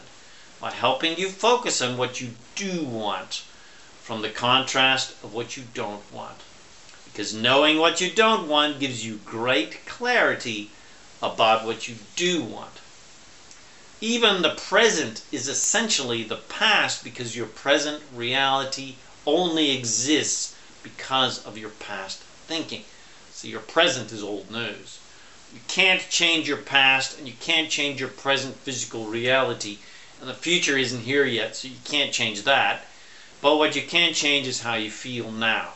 by 0.60 0.72
helping 0.72 1.18
you 1.18 1.30
focus 1.30 1.82
on 1.82 1.98
what 1.98 2.20
you 2.20 2.32
do 2.56 2.84
want 2.84 3.44
from 4.08 4.22
the 4.22 4.30
contrast 4.30 5.12
of 5.22 5.34
what 5.34 5.58
you 5.58 5.64
don't 5.74 6.14
want. 6.14 6.38
Because 7.12 7.34
knowing 7.34 7.78
what 7.78 8.00
you 8.00 8.10
don't 8.10 8.48
want 8.48 8.80
gives 8.80 9.06
you 9.06 9.20
great 9.26 9.86
clarity 9.86 10.72
about 11.22 11.66
what 11.66 11.90
you 11.90 11.96
do 12.16 12.42
want. 12.42 12.80
Even 14.00 14.42
the 14.42 14.56
present 14.56 15.24
is 15.30 15.50
essentially 15.50 16.24
the 16.24 16.38
past 16.38 17.04
because 17.04 17.36
your 17.36 17.48
present 17.48 18.02
reality 18.16 18.96
only 19.26 19.78
exists 19.78 20.56
because 20.84 21.46
of 21.46 21.58
your 21.58 21.72
past 21.72 22.20
thinking. 22.48 22.86
So 23.34 23.50
your 23.50 23.60
present 23.60 24.14
is 24.14 24.24
old 24.24 24.50
news. 24.50 25.00
You 25.54 25.60
can't 25.68 26.08
change 26.10 26.48
your 26.48 26.56
past 26.56 27.18
and 27.18 27.28
you 27.28 27.34
can't 27.42 27.70
change 27.70 28.00
your 28.00 28.08
present 28.08 28.56
physical 28.56 29.08
reality 29.08 29.80
and 30.20 30.30
the 30.30 30.34
future 30.34 30.78
isn't 30.78 31.02
here 31.02 31.26
yet, 31.26 31.58
so 31.58 31.68
you 31.68 31.76
can't 31.84 32.12
change 32.14 32.44
that. 32.44 32.87
But 33.42 33.58
what 33.58 33.76
you 33.76 33.84
can 33.84 34.14
change 34.14 34.48
is 34.48 34.62
how 34.62 34.76
you 34.76 34.90
feel 34.90 35.32
now. 35.32 35.74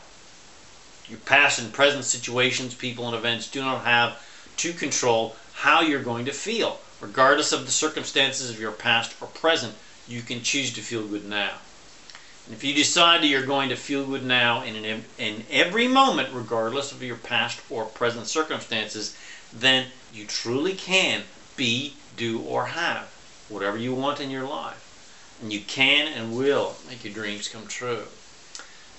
Your 1.08 1.20
past 1.20 1.60
and 1.60 1.74
present 1.74 2.06
situations, 2.06 2.74
people, 2.74 3.06
and 3.06 3.16
events 3.16 3.50
do 3.50 3.62
not 3.62 3.84
have 3.86 4.20
to 4.58 4.74
control 4.74 5.36
how 5.54 5.82
you're 5.82 6.02
going 6.02 6.26
to 6.26 6.32
feel. 6.32 6.80
Regardless 7.00 7.52
of 7.52 7.66
the 7.66 7.72
circumstances 7.72 8.50
of 8.50 8.60
your 8.60 8.72
past 8.72 9.16
or 9.22 9.28
present, 9.28 9.76
you 10.08 10.22
can 10.22 10.42
choose 10.42 10.74
to 10.74 10.82
feel 10.82 11.08
good 11.08 11.28
now. 11.28 11.58
And 12.46 12.56
if 12.56 12.64
you 12.64 12.74
decide 12.74 13.22
that 13.22 13.28
you're 13.28 13.46
going 13.46 13.70
to 13.70 13.76
feel 13.76 14.06
good 14.06 14.26
now 14.26 14.64
in, 14.64 14.76
an, 14.76 15.06
in 15.18 15.46
every 15.50 15.88
moment, 15.88 16.30
regardless 16.34 16.92
of 16.92 17.04
your 17.04 17.16
past 17.16 17.62
or 17.70 17.86
present 17.86 18.28
circumstances, 18.28 19.16
then 19.54 19.88
you 20.14 20.26
truly 20.26 20.74
can 20.74 21.24
be, 21.56 21.96
do, 22.18 22.42
or 22.42 22.68
have 22.68 23.14
whatever 23.50 23.78
you 23.78 23.94
want 23.94 24.20
in 24.20 24.30
your 24.30 24.48
life. 24.48 24.91
And 25.42 25.52
you 25.52 25.62
can 25.62 26.08
and 26.08 26.38
will 26.38 26.76
make 26.88 27.04
your 27.04 27.14
dreams 27.14 27.48
come 27.48 27.66
true. 27.66 28.04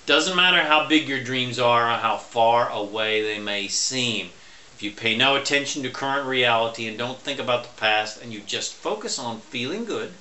Doesn't 0.05 0.35
matter 0.35 0.63
how 0.63 0.89
big 0.89 1.07
your 1.07 1.23
dreams 1.23 1.57
are 1.57 1.89
or 1.89 1.97
how 1.97 2.17
far 2.17 2.69
away 2.69 3.21
they 3.21 3.39
may 3.39 3.69
seem. 3.69 4.31
If 4.75 4.83
you 4.83 4.91
pay 4.91 5.15
no 5.15 5.37
attention 5.37 5.83
to 5.83 5.89
current 5.89 6.27
reality 6.27 6.87
and 6.87 6.97
don't 6.97 7.19
think 7.19 7.39
about 7.39 7.63
the 7.63 7.79
past 7.79 8.21
and 8.21 8.33
you 8.33 8.41
just 8.41 8.73
focus 8.73 9.17
on 9.17 9.39
feeling 9.39 9.85
good 9.85 10.13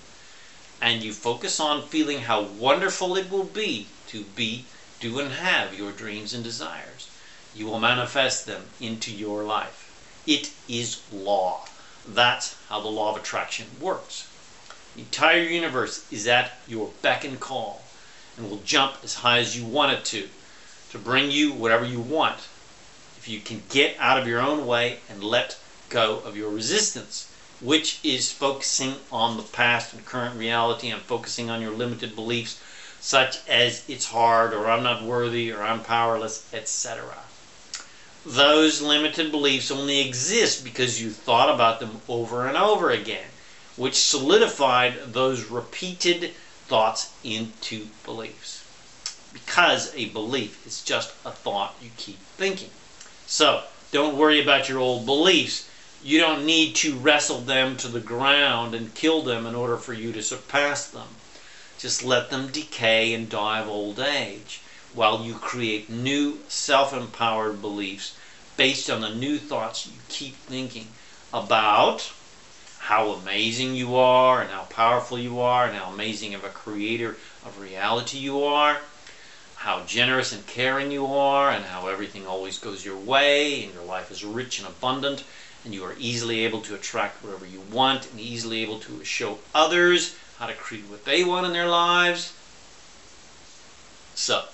and 0.80 1.02
you 1.02 1.12
focus 1.12 1.58
on 1.58 1.82
feeling 1.82 2.20
how 2.20 2.42
wonderful 2.42 3.16
it 3.16 3.28
will 3.28 3.44
be 3.44 3.88
to 4.08 4.22
be, 4.22 4.66
do, 5.00 5.18
and 5.18 5.32
have 5.32 5.76
your 5.76 5.90
dreams 5.90 6.32
and 6.32 6.44
desires, 6.44 7.08
you 7.54 7.66
will 7.66 7.80
manifest 7.80 8.46
them 8.46 8.62
into 8.80 9.10
your 9.10 9.42
life. 9.42 10.22
It 10.26 10.52
is 10.68 11.00
law. 11.12 11.66
That's 12.06 12.56
how 12.68 12.80
the 12.80 12.88
law 12.88 13.10
of 13.10 13.20
attraction 13.20 13.66
works. 13.80 14.28
The 14.94 15.02
entire 15.02 15.42
universe 15.42 16.04
is 16.10 16.26
at 16.26 16.52
your 16.66 16.90
beck 17.00 17.24
and 17.24 17.40
call 17.40 17.82
and 18.36 18.50
will 18.50 18.58
jump 18.58 18.96
as 19.02 19.14
high 19.14 19.38
as 19.38 19.56
you 19.56 19.64
want 19.64 19.92
it 19.92 20.04
to 20.06 20.28
to 20.90 20.98
bring 20.98 21.30
you 21.30 21.52
whatever 21.52 21.84
you 21.84 22.00
want. 22.00 22.38
If 23.16 23.28
you 23.28 23.40
can 23.40 23.62
get 23.70 23.96
out 23.98 24.20
of 24.20 24.28
your 24.28 24.40
own 24.40 24.66
way 24.66 25.00
and 25.08 25.24
let 25.24 25.58
go 25.88 26.18
of 26.20 26.36
your 26.36 26.50
resistance, 26.50 27.30
which 27.60 28.00
is 28.02 28.32
focusing 28.32 28.96
on 29.10 29.36
the 29.36 29.42
past 29.42 29.94
and 29.94 30.04
current 30.04 30.38
reality 30.38 30.90
and 30.90 31.00
focusing 31.00 31.48
on 31.48 31.62
your 31.62 31.72
limited 31.72 32.14
beliefs, 32.14 32.60
such 33.00 33.38
as 33.48 33.88
it's 33.88 34.06
hard 34.06 34.52
or 34.52 34.70
I'm 34.70 34.82
not 34.82 35.02
worthy 35.02 35.50
or 35.50 35.62
I'm 35.62 35.82
powerless, 35.82 36.44
etc 36.52 37.16
those 38.24 38.80
limited 38.80 39.32
beliefs 39.32 39.70
only 39.70 40.06
exist 40.06 40.62
because 40.64 41.02
you 41.02 41.10
thought 41.10 41.52
about 41.52 41.80
them 41.80 42.00
over 42.08 42.46
and 42.46 42.56
over 42.56 42.90
again, 42.90 43.26
which 43.76 43.94
solidified 43.96 45.12
those 45.12 45.50
repeated 45.50 46.32
thoughts 46.68 47.10
into 47.24 47.86
beliefs. 48.04 48.64
Because 49.32 49.94
a 49.94 50.06
belief 50.06 50.66
is 50.66 50.82
just 50.82 51.12
a 51.24 51.30
thought 51.30 51.74
you 51.80 51.90
keep 51.96 52.18
thinking. 52.36 52.70
So, 53.26 53.64
don't 53.90 54.16
worry 54.16 54.42
about 54.42 54.68
your 54.68 54.78
old 54.78 55.06
beliefs. 55.06 55.68
You 56.02 56.18
don't 56.18 56.44
need 56.44 56.74
to 56.76 56.96
wrestle 56.96 57.40
them 57.40 57.76
to 57.78 57.88
the 57.88 58.00
ground 58.00 58.74
and 58.74 58.94
kill 58.94 59.22
them 59.22 59.46
in 59.46 59.54
order 59.54 59.76
for 59.76 59.92
you 59.92 60.12
to 60.12 60.22
surpass 60.22 60.86
them. 60.86 61.08
Just 61.78 62.02
let 62.02 62.30
them 62.30 62.48
decay 62.48 63.14
and 63.14 63.28
die 63.28 63.60
of 63.60 63.68
old 63.68 63.98
age 63.98 64.60
while 64.94 65.24
you 65.24 65.34
create 65.34 65.88
new 65.88 66.40
self 66.48 66.92
empowered 66.92 67.60
beliefs 67.62 68.14
based 68.56 68.90
on 68.90 69.00
the 69.00 69.14
new 69.14 69.38
thoughts 69.38 69.86
you 69.86 69.92
keep 70.08 70.36
thinking 70.36 70.88
about 71.32 72.12
how 72.82 73.10
amazing 73.12 73.76
you 73.76 73.94
are 73.94 74.42
and 74.42 74.50
how 74.50 74.64
powerful 74.64 75.16
you 75.16 75.40
are 75.40 75.66
and 75.66 75.76
how 75.76 75.88
amazing 75.92 76.34
of 76.34 76.42
a 76.42 76.48
creator 76.48 77.16
of 77.46 77.60
reality 77.60 78.18
you 78.18 78.42
are, 78.42 78.76
how 79.54 79.84
generous 79.84 80.32
and 80.32 80.44
caring 80.48 80.90
you 80.90 81.06
are, 81.06 81.52
and 81.52 81.64
how 81.64 81.86
everything 81.86 82.26
always 82.26 82.58
goes 82.58 82.84
your 82.84 82.96
way 82.96 83.62
and 83.62 83.72
your 83.72 83.84
life 83.84 84.10
is 84.10 84.24
rich 84.24 84.58
and 84.58 84.66
abundant 84.66 85.22
and 85.64 85.72
you 85.72 85.84
are 85.84 85.94
easily 85.96 86.44
able 86.44 86.60
to 86.60 86.74
attract 86.74 87.22
whatever 87.22 87.46
you 87.46 87.60
want 87.70 88.10
and 88.10 88.18
easily 88.18 88.62
able 88.62 88.80
to 88.80 89.04
show 89.04 89.38
others 89.54 90.16
how 90.38 90.46
to 90.46 90.54
create 90.54 90.84
what 90.86 91.04
they 91.04 91.22
want 91.22 91.46
in 91.46 91.52
their 91.52 91.68
lives. 91.68 92.32
So, 94.16 94.46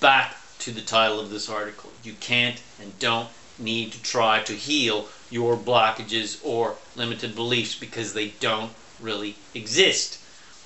back 0.00 0.36
to 0.58 0.70
the 0.70 0.82
title 0.82 1.18
of 1.18 1.30
this 1.30 1.48
article. 1.48 1.90
You 2.02 2.12
can't 2.20 2.60
and 2.78 2.98
don't 2.98 3.30
need 3.58 3.92
to 3.92 4.02
try 4.02 4.42
to 4.42 4.52
heal 4.52 5.08
your 5.30 5.56
blockages 5.56 6.38
or 6.42 6.76
limited 6.96 7.34
beliefs 7.34 7.74
because 7.74 8.14
they 8.14 8.28
don't 8.40 8.72
really 9.00 9.36
exist. 9.54 10.18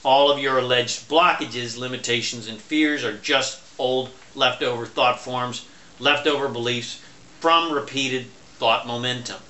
All 0.05 0.31
of 0.31 0.39
your 0.39 0.59
alleged 0.59 1.09
blockages, 1.09 1.77
limitations, 1.77 2.47
and 2.47 2.61
fears 2.61 3.05
are 3.05 3.17
just 3.17 3.61
old 3.79 4.11
leftover 4.35 4.87
thought 4.87 5.21
forms, 5.21 5.67
leftover 5.99 6.49
beliefs 6.49 7.01
from 7.41 7.73
repeated 7.73 8.27
thought 8.59 8.87
momentum. 8.87 9.41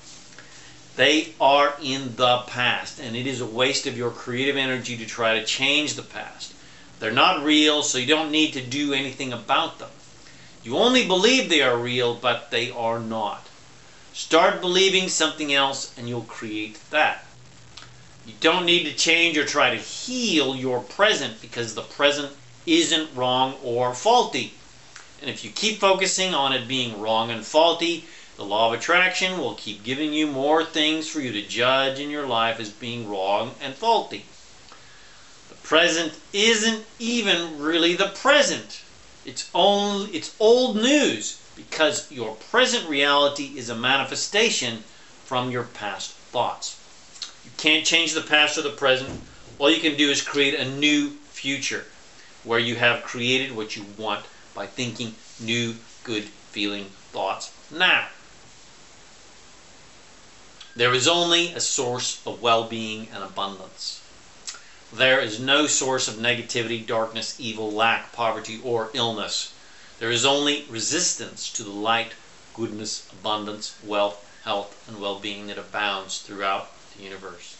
They 0.95 1.33
are 1.39 1.75
in 1.81 2.15
the 2.17 2.39
past, 2.39 2.99
and 2.99 3.15
it 3.15 3.25
is 3.25 3.39
a 3.39 3.45
waste 3.45 3.87
of 3.87 3.97
your 3.97 4.11
creative 4.11 4.57
energy 4.57 4.97
to 4.97 5.05
try 5.05 5.39
to 5.39 5.45
change 5.45 5.93
the 5.93 6.03
past. 6.03 6.53
They're 6.99 7.11
not 7.11 7.43
real, 7.43 7.83
so 7.83 7.97
you 7.97 8.05
don't 8.05 8.31
need 8.31 8.53
to 8.53 8.61
do 8.61 8.93
anything 8.93 9.31
about 9.31 9.79
them. 9.79 9.89
You 10.63 10.77
only 10.77 11.07
believe 11.07 11.49
they 11.49 11.61
are 11.61 11.77
real, 11.77 12.15
but 12.15 12.51
they 12.51 12.69
are 12.71 12.99
not. 12.99 13.47
Start 14.13 14.59
believing 14.59 15.07
something 15.07 15.53
else, 15.53 15.93
and 15.97 16.09
you'll 16.09 16.23
create 16.23 16.79
that. 16.91 17.25
You 18.25 18.33
don't 18.41 18.65
need 18.65 18.83
to 18.83 18.93
change 18.93 19.37
or 19.37 19.45
try 19.45 19.71
to 19.71 19.77
heal 19.77 20.55
your 20.55 20.81
present 20.81 21.41
because 21.41 21.73
the 21.73 21.81
present 21.81 22.31
isn't 22.65 23.15
wrong 23.15 23.57
or 23.63 23.93
faulty. 23.93 24.53
And 25.21 25.29
if 25.29 25.43
you 25.43 25.51
keep 25.51 25.79
focusing 25.79 26.33
on 26.33 26.53
it 26.53 26.67
being 26.67 26.99
wrong 26.99 27.31
and 27.31 27.45
faulty, 27.45 28.05
The 28.39 28.45
law 28.45 28.71
of 28.71 28.79
attraction 28.79 29.37
will 29.37 29.55
keep 29.55 29.83
giving 29.83 30.13
you 30.13 30.25
more 30.25 30.63
things 30.63 31.09
for 31.09 31.19
you 31.19 31.33
to 31.33 31.41
judge 31.41 31.99
in 31.99 32.09
your 32.09 32.25
life 32.25 32.61
as 32.61 32.69
being 32.69 33.09
wrong 33.09 33.53
and 33.61 33.75
faulty. 33.75 34.23
The 35.49 35.55
present 35.55 36.13
isn't 36.31 36.85
even 36.99 37.59
really 37.59 37.95
the 37.95 38.07
present. 38.07 38.79
It's 39.29 39.47
only 39.53 40.09
it's 40.09 40.35
old 40.39 40.75
news 40.75 41.39
because 41.55 42.11
your 42.11 42.33
present 42.49 42.89
reality 42.89 43.53
is 43.55 43.69
a 43.69 43.75
manifestation 43.75 44.83
from 45.23 45.51
your 45.51 45.65
past 45.65 46.13
thoughts. 46.31 46.79
You 47.45 47.51
can't 47.55 47.85
change 47.85 48.13
the 48.13 48.21
past 48.21 48.57
or 48.57 48.63
the 48.63 48.71
present. 48.71 49.21
All 49.59 49.69
you 49.69 49.81
can 49.81 49.95
do 49.95 50.09
is 50.09 50.23
create 50.23 50.55
a 50.55 50.67
new 50.67 51.11
future 51.29 51.85
where 52.43 52.57
you 52.57 52.73
have 52.77 53.03
created 53.03 53.55
what 53.55 53.75
you 53.75 53.85
want 53.99 54.25
by 54.55 54.65
thinking 54.65 55.13
new, 55.39 55.75
good 56.03 56.23
feeling 56.23 56.85
thoughts 57.11 57.51
now. 57.69 58.07
There 60.75 60.95
is 60.95 61.07
only 61.07 61.53
a 61.53 61.59
source 61.59 62.19
of 62.25 62.41
well 62.41 62.63
being 62.63 63.09
and 63.13 63.23
abundance. 63.23 63.98
There 64.91 65.19
is 65.19 65.39
no 65.39 65.67
source 65.67 66.07
of 66.07 66.15
negativity, 66.15 66.83
darkness, 66.83 67.35
evil, 67.39 67.71
lack, 67.71 68.11
poverty, 68.11 68.59
or 68.63 68.89
illness. 68.93 69.53
There 69.99 70.09
is 70.09 70.25
only 70.25 70.65
resistance 70.67 71.47
to 71.53 71.63
the 71.63 71.69
light, 71.69 72.13
goodness, 72.55 73.03
abundance, 73.11 73.75
wealth, 73.83 74.25
health, 74.45 74.75
and 74.87 74.99
well 74.99 75.19
being 75.19 75.45
that 75.45 75.59
abounds 75.59 76.17
throughout 76.17 76.71
the 76.95 77.03
universe. 77.03 77.55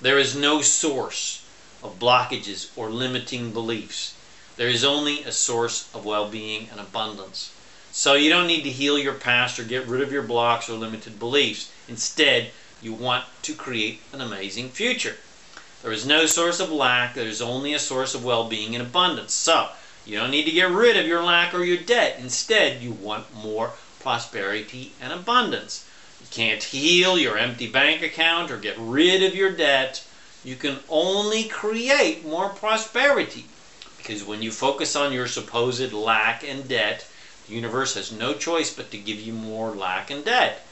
There 0.00 0.18
is 0.18 0.34
no 0.34 0.60
source 0.60 1.42
of 1.84 2.00
blockages 2.00 2.70
or 2.74 2.90
limiting 2.90 3.52
beliefs. 3.52 4.14
There 4.56 4.68
is 4.68 4.82
only 4.82 5.22
a 5.22 5.30
source 5.30 5.88
of 5.94 6.04
well 6.04 6.28
being 6.28 6.68
and 6.72 6.80
abundance. 6.80 7.52
So 7.92 8.14
you 8.14 8.28
don't 8.28 8.48
need 8.48 8.64
to 8.64 8.70
heal 8.70 8.98
your 8.98 9.14
past 9.14 9.60
or 9.60 9.62
get 9.62 9.86
rid 9.86 10.02
of 10.02 10.10
your 10.10 10.24
blocks 10.24 10.68
or 10.68 10.72
limited 10.72 11.20
beliefs. 11.20 11.70
Instead, 11.86 12.50
you 12.82 12.92
want 12.92 13.26
to 13.42 13.54
create 13.54 14.02
an 14.12 14.20
amazing 14.20 14.70
future. 14.70 15.16
There 15.82 15.92
is 15.92 16.04
no 16.04 16.26
source 16.26 16.60
of 16.60 16.70
lack, 16.70 17.14
there 17.14 17.26
is 17.26 17.40
only 17.40 17.72
a 17.72 17.78
source 17.78 18.14
of 18.14 18.22
well 18.24 18.44
being 18.44 18.74
and 18.74 18.82
abundance. 18.82 19.32
So 19.32 19.70
you 20.04 20.18
don't 20.18 20.30
need 20.30 20.44
to 20.44 20.50
get 20.50 20.70
rid 20.70 20.96
of 20.96 21.06
your 21.06 21.22
lack 21.22 21.54
or 21.54 21.64
your 21.64 21.78
debt. 21.78 22.18
Instead, 22.18 22.82
you 22.82 22.92
want 22.92 23.34
more 23.34 23.72
prosperity 24.00 24.92
and 25.00 25.12
abundance. 25.12 25.86
You 26.20 26.26
can't 26.30 26.62
heal 26.62 27.18
your 27.18 27.38
empty 27.38 27.66
bank 27.66 28.02
account 28.02 28.50
or 28.50 28.58
get 28.58 28.76
rid 28.78 29.22
of 29.22 29.34
your 29.34 29.52
debt. 29.52 30.04
You 30.44 30.56
can 30.56 30.80
only 30.88 31.44
create 31.44 32.26
more 32.26 32.50
prosperity. 32.50 33.46
Because 33.96 34.24
when 34.24 34.42
you 34.42 34.50
focus 34.50 34.96
on 34.96 35.12
your 35.12 35.26
supposed 35.26 35.92
lack 35.92 36.42
and 36.42 36.66
debt, 36.68 37.06
the 37.46 37.54
universe 37.54 37.94
has 37.94 38.12
no 38.12 38.34
choice 38.34 38.72
but 38.72 38.90
to 38.90 38.98
give 38.98 39.20
you 39.20 39.32
more 39.32 39.70
lack 39.70 40.10
and 40.10 40.24
debt. 40.24 40.66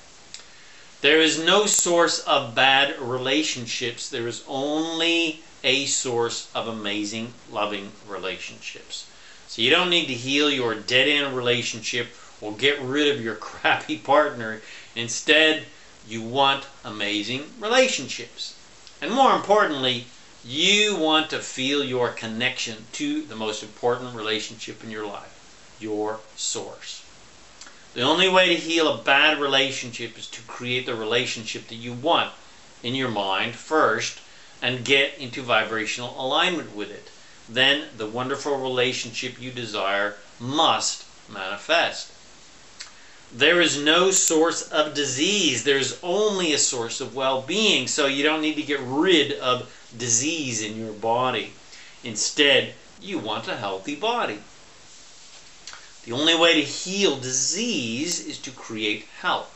There 1.01 1.21
is 1.21 1.39
no 1.39 1.67
source 1.67 2.19
of 2.21 2.57
bad 2.57 3.01
relationships. 3.01 4.09
There 4.09 4.27
is 4.27 4.43
only 4.49 5.43
a 5.63 5.87
source 5.87 6.49
of 6.55 6.67
amazing, 6.67 7.35
loving 7.51 7.93
relationships. 8.09 9.07
So 9.47 9.63
you 9.63 9.71
don't 9.71 9.91
need 9.91 10.07
to 10.07 10.15
heal 10.15 10.51
your 10.51 10.75
dead 10.75 11.09
end 11.09 11.37
relationship 11.37 12.09
or 12.41 12.53
get 12.53 12.81
rid 12.81 13.15
of 13.15 13.23
your 13.23 13.35
crappy 13.49 13.97
partner. 13.99 14.61
Instead, 14.97 15.67
you 16.09 16.23
want 16.23 16.67
amazing 16.85 17.53
relationships. 17.61 18.55
And 19.01 19.13
more 19.13 19.35
importantly, 19.35 20.07
you 20.45 20.97
want 20.97 21.31
to 21.31 21.39
feel 21.39 21.85
your 21.85 22.11
connection 22.11 22.87
to 22.93 23.23
the 23.23 23.37
most 23.37 23.63
important 23.63 24.17
relationship 24.17 24.83
in 24.83 24.91
your 24.91 25.07
life 25.07 25.35
your 25.81 26.19
source. 26.35 27.05
The 27.99 28.05
only 28.05 28.29
way 28.29 28.47
to 28.47 28.55
heal 28.55 28.87
a 28.87 29.03
bad 29.03 29.41
relationship 29.41 30.17
is 30.17 30.29
to 30.29 30.41
create 30.43 30.87
the 30.87 30.95
relationship 30.95 31.67
that 31.67 31.75
you 31.75 31.93
want 31.93 32.31
in 32.81 32.95
your 32.95 33.09
mind 33.09 33.57
first 33.57 34.21
and 34.63 34.85
get 34.85 35.19
into 35.19 35.43
vibrational 35.43 36.15
alignment 36.17 36.77
with 36.77 36.93
it. 36.93 37.11
Then 37.49 37.89
the 37.97 38.07
wonderful 38.07 38.57
relationship 38.57 39.43
you 39.43 39.51
desire 39.51 40.15
must 40.39 41.07
manifest. 41.29 42.13
There 43.33 43.61
is 43.61 43.83
no 43.83 44.13
source 44.13 44.63
of 44.71 44.95
disease. 44.95 45.65
There's 45.65 45.99
only 46.01 46.53
a 46.53 46.59
source 46.59 47.01
of 47.01 47.17
well 47.17 47.43
being. 47.43 47.89
So 47.89 48.07
you 48.07 48.23
don't 48.23 48.43
need 48.43 48.55
to 48.55 48.63
get 48.63 48.79
rid 48.81 49.33
of 49.33 49.75
disease 49.99 50.63
in 50.63 50.79
your 50.79 50.93
body. 50.93 51.53
Instead, 52.05 52.75
you 53.01 53.19
want 53.19 53.49
a 53.49 53.57
healthy 53.57 53.97
body. 53.97 54.39
The 56.09 56.15
only 56.15 56.35
way 56.35 56.55
to 56.55 56.63
heal 56.63 57.19
disease 57.19 58.27
is 58.27 58.39
to 58.39 58.51
create 58.51 59.07
health. 59.21 59.53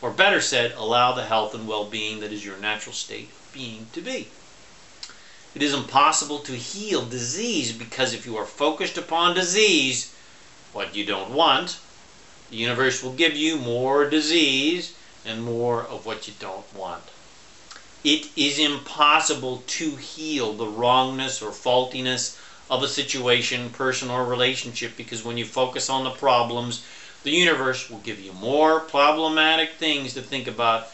Or 0.00 0.12
better 0.12 0.40
said, 0.40 0.70
allow 0.76 1.10
the 1.10 1.24
health 1.24 1.52
and 1.52 1.66
well 1.66 1.84
being 1.84 2.20
that 2.20 2.32
is 2.32 2.44
your 2.44 2.58
natural 2.58 2.94
state 2.94 3.30
of 3.30 3.52
being 3.52 3.88
to 3.92 4.00
be. 4.00 4.28
It 5.52 5.64
is 5.64 5.74
impossible 5.74 6.38
to 6.38 6.52
heal 6.52 7.04
disease 7.04 7.72
because 7.72 8.14
if 8.14 8.24
you 8.24 8.36
are 8.36 8.46
focused 8.46 8.96
upon 8.96 9.34
disease, 9.34 10.14
what 10.72 10.94
you 10.94 11.04
don't 11.04 11.32
want, 11.32 11.78
the 12.50 12.56
universe 12.56 13.02
will 13.02 13.14
give 13.14 13.34
you 13.34 13.56
more 13.56 14.08
disease 14.08 14.94
and 15.24 15.42
more 15.42 15.82
of 15.82 16.06
what 16.06 16.28
you 16.28 16.34
don't 16.38 16.72
want. 16.72 17.02
It 18.04 18.28
is 18.36 18.60
impossible 18.60 19.64
to 19.66 19.96
heal 19.96 20.52
the 20.52 20.68
wrongness 20.68 21.42
or 21.42 21.50
faultiness 21.50 22.38
of 22.68 22.82
a 22.82 22.88
situation, 22.88 23.70
person, 23.70 24.10
or 24.10 24.24
relationship 24.24 24.96
because 24.96 25.24
when 25.24 25.36
you 25.36 25.44
focus 25.44 25.88
on 25.88 26.04
the 26.04 26.10
problems, 26.10 26.84
the 27.22 27.30
universe 27.30 27.90
will 27.90 27.98
give 27.98 28.20
you 28.20 28.32
more 28.32 28.80
problematic 28.80 29.72
things 29.72 30.14
to 30.14 30.22
think 30.22 30.46
about 30.46 30.88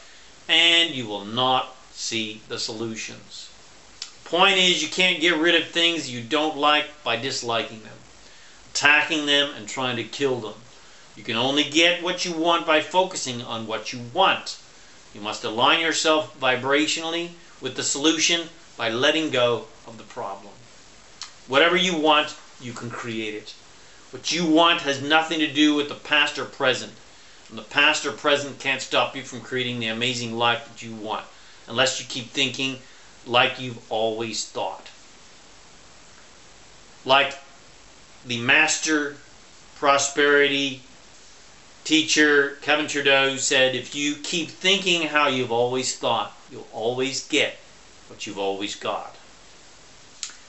and 0.49 0.91
you 0.91 1.07
will 1.07 1.25
not 1.25 1.75
see 1.93 2.41
the 2.49 2.59
solutions. 2.59 3.49
Point 4.25 4.57
is, 4.57 4.83
you 4.83 4.89
can't 4.89 5.21
get 5.21 5.37
rid 5.37 5.55
of 5.55 5.69
things 5.69 6.11
you 6.11 6.23
don't 6.23 6.57
like 6.57 6.87
by 7.05 7.17
disliking 7.17 7.83
them, 7.83 7.99
attacking 8.73 9.27
them, 9.27 9.51
and 9.57 9.69
trying 9.69 9.97
to 9.97 10.05
kill 10.05 10.41
them. 10.41 10.55
You 11.17 11.23
can 11.23 11.37
only 11.37 11.65
get 11.65 12.03
what 12.03 12.25
you 12.25 12.33
want 12.33 12.67
by 12.67 12.81
focusing 12.81 13.43
on 13.43 13.67
what 13.67 13.93
you 13.93 14.01
want. 14.15 14.59
You 15.15 15.21
must 15.21 15.45
align 15.45 15.81
yourself 15.81 16.39
vibrationally 16.41 17.33
with 17.61 17.77
the 17.77 17.83
solution 17.83 18.49
by 18.79 18.89
letting 18.89 19.31
go 19.31 19.67
of 19.87 19.99
the 19.99 20.05
problem. 20.05 20.52
Whatever 21.49 21.77
you 21.77 21.97
want, 21.97 22.37
you 22.61 22.73
can 22.73 22.91
create 22.91 23.35
it. 23.35 23.55
What 24.11 24.33
you 24.33 24.47
want 24.47 24.83
has 24.83 25.03
nothing 25.03 25.39
to 25.41 25.53
do 25.53 25.75
with 25.75 25.89
the 25.89 25.95
past 25.95 26.39
or 26.39 26.45
present. 26.45 26.93
And 27.49 27.59
the 27.59 27.63
past 27.63 28.07
or 28.07 28.13
present 28.13 28.59
can't 28.59 28.81
stop 28.81 29.17
you 29.17 29.23
from 29.23 29.41
creating 29.41 29.81
the 29.81 29.89
amazing 29.89 30.37
life 30.37 30.69
that 30.69 30.83
you 30.83 30.95
want 30.95 31.27
unless 31.69 32.01
you 32.01 32.07
keep 32.07 32.31
thinking 32.31 32.79
like 33.27 33.61
you've 33.61 33.91
always 33.91 34.47
thought. 34.47 34.89
Like 37.05 37.39
the 38.25 38.39
master 38.39 39.17
prosperity 39.77 40.83
teacher 41.85 42.59
Kevin 42.63 42.87
Trudeau 42.87 43.37
said, 43.37 43.75
if 43.75 43.95
you 43.95 44.15
keep 44.15 44.49
thinking 44.49 45.09
how 45.09 45.29
you've 45.29 45.53
always 45.53 45.97
thought, 45.97 46.37
you'll 46.51 46.69
always 46.73 47.27
get 47.27 47.59
what 48.09 48.27
you've 48.27 48.39
always 48.39 48.77
got. 48.77 49.17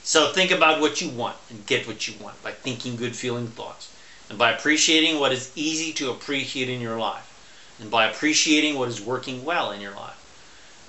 So 0.05 0.33
think 0.33 0.51
about 0.51 0.81
what 0.81 0.99
you 0.99 1.07
want 1.07 1.37
and 1.49 1.65
get 1.65 1.87
what 1.87 2.09
you 2.09 2.13
want 2.21 2.41
by 2.43 2.51
thinking 2.51 2.97
good 2.97 3.15
feeling 3.15 3.47
thoughts 3.47 3.89
and 4.29 4.37
by 4.37 4.51
appreciating 4.51 5.17
what 5.17 5.31
is 5.31 5.51
easy 5.55 5.93
to 5.93 6.11
appreciate 6.11 6.69
in 6.69 6.81
your 6.81 6.97
life 6.97 7.77
and 7.79 7.89
by 7.89 8.07
appreciating 8.07 8.77
what 8.77 8.89
is 8.89 8.99
working 8.99 9.45
well 9.45 9.71
in 9.71 9.79
your 9.79 9.95
life. 9.95 10.19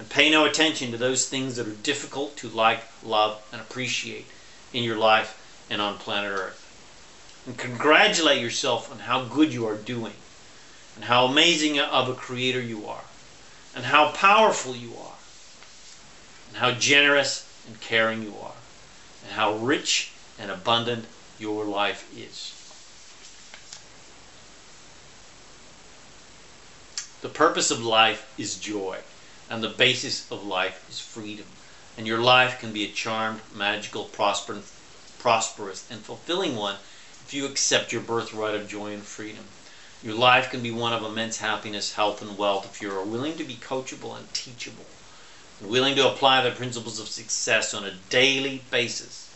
And 0.00 0.08
pay 0.08 0.30
no 0.30 0.44
attention 0.44 0.90
to 0.90 0.98
those 0.98 1.28
things 1.28 1.54
that 1.54 1.68
are 1.68 1.76
difficult 1.76 2.36
to 2.38 2.48
like, 2.48 2.82
love, 3.04 3.40
and 3.52 3.60
appreciate 3.60 4.26
in 4.72 4.82
your 4.82 4.96
life 4.96 5.40
and 5.70 5.80
on 5.80 5.98
planet 5.98 6.32
Earth. 6.32 6.60
And 7.46 7.56
congratulate 7.56 8.42
yourself 8.42 8.90
on 8.90 8.98
how 8.98 9.24
good 9.26 9.52
you 9.52 9.64
are 9.68 9.76
doing 9.76 10.14
and 10.96 11.04
how 11.04 11.26
amazing 11.26 11.78
of 11.78 12.08
a 12.08 12.14
creator 12.14 12.60
you 12.60 12.88
are 12.88 13.04
and 13.76 13.84
how 13.84 14.10
powerful 14.10 14.74
you 14.74 14.90
are 14.96 15.14
and 16.48 16.56
how 16.56 16.72
generous 16.72 17.48
and 17.68 17.80
caring 17.80 18.22
you 18.22 18.34
are 18.42 18.53
and 19.24 19.32
how 19.32 19.54
rich 19.54 20.12
and 20.38 20.50
abundant 20.50 21.06
your 21.38 21.64
life 21.64 22.08
is. 22.16 22.60
The 27.22 27.28
purpose 27.30 27.70
of 27.70 27.82
life 27.82 28.30
is 28.36 28.58
joy, 28.58 28.98
and 29.48 29.62
the 29.62 29.68
basis 29.68 30.30
of 30.30 30.44
life 30.44 30.86
is 30.90 31.00
freedom. 31.00 31.46
And 31.96 32.06
your 32.06 32.18
life 32.18 32.60
can 32.60 32.72
be 32.72 32.84
a 32.84 32.92
charmed, 32.92 33.40
magical, 33.54 34.04
prosperous, 34.04 34.70
and 35.90 36.00
fulfilling 36.02 36.56
one 36.56 36.76
if 37.24 37.32
you 37.32 37.46
accept 37.46 37.92
your 37.92 38.02
birthright 38.02 38.54
of 38.54 38.68
joy 38.68 38.92
and 38.92 39.02
freedom. 39.02 39.44
Your 40.02 40.14
life 40.14 40.50
can 40.50 40.62
be 40.62 40.70
one 40.70 40.92
of 40.92 41.02
immense 41.02 41.38
happiness, 41.38 41.94
health, 41.94 42.20
and 42.20 42.36
wealth 42.36 42.66
if 42.66 42.82
you 42.82 42.90
are 42.90 43.02
willing 43.02 43.38
to 43.38 43.44
be 43.44 43.54
coachable 43.54 44.14
and 44.14 44.32
teachable 44.34 44.84
willing 45.60 45.96
to 45.96 46.08
apply 46.08 46.42
the 46.42 46.50
principles 46.50 47.00
of 47.00 47.08
success 47.08 47.74
on 47.74 47.84
a 47.84 47.94
daily 48.10 48.62
basis. 48.70 49.28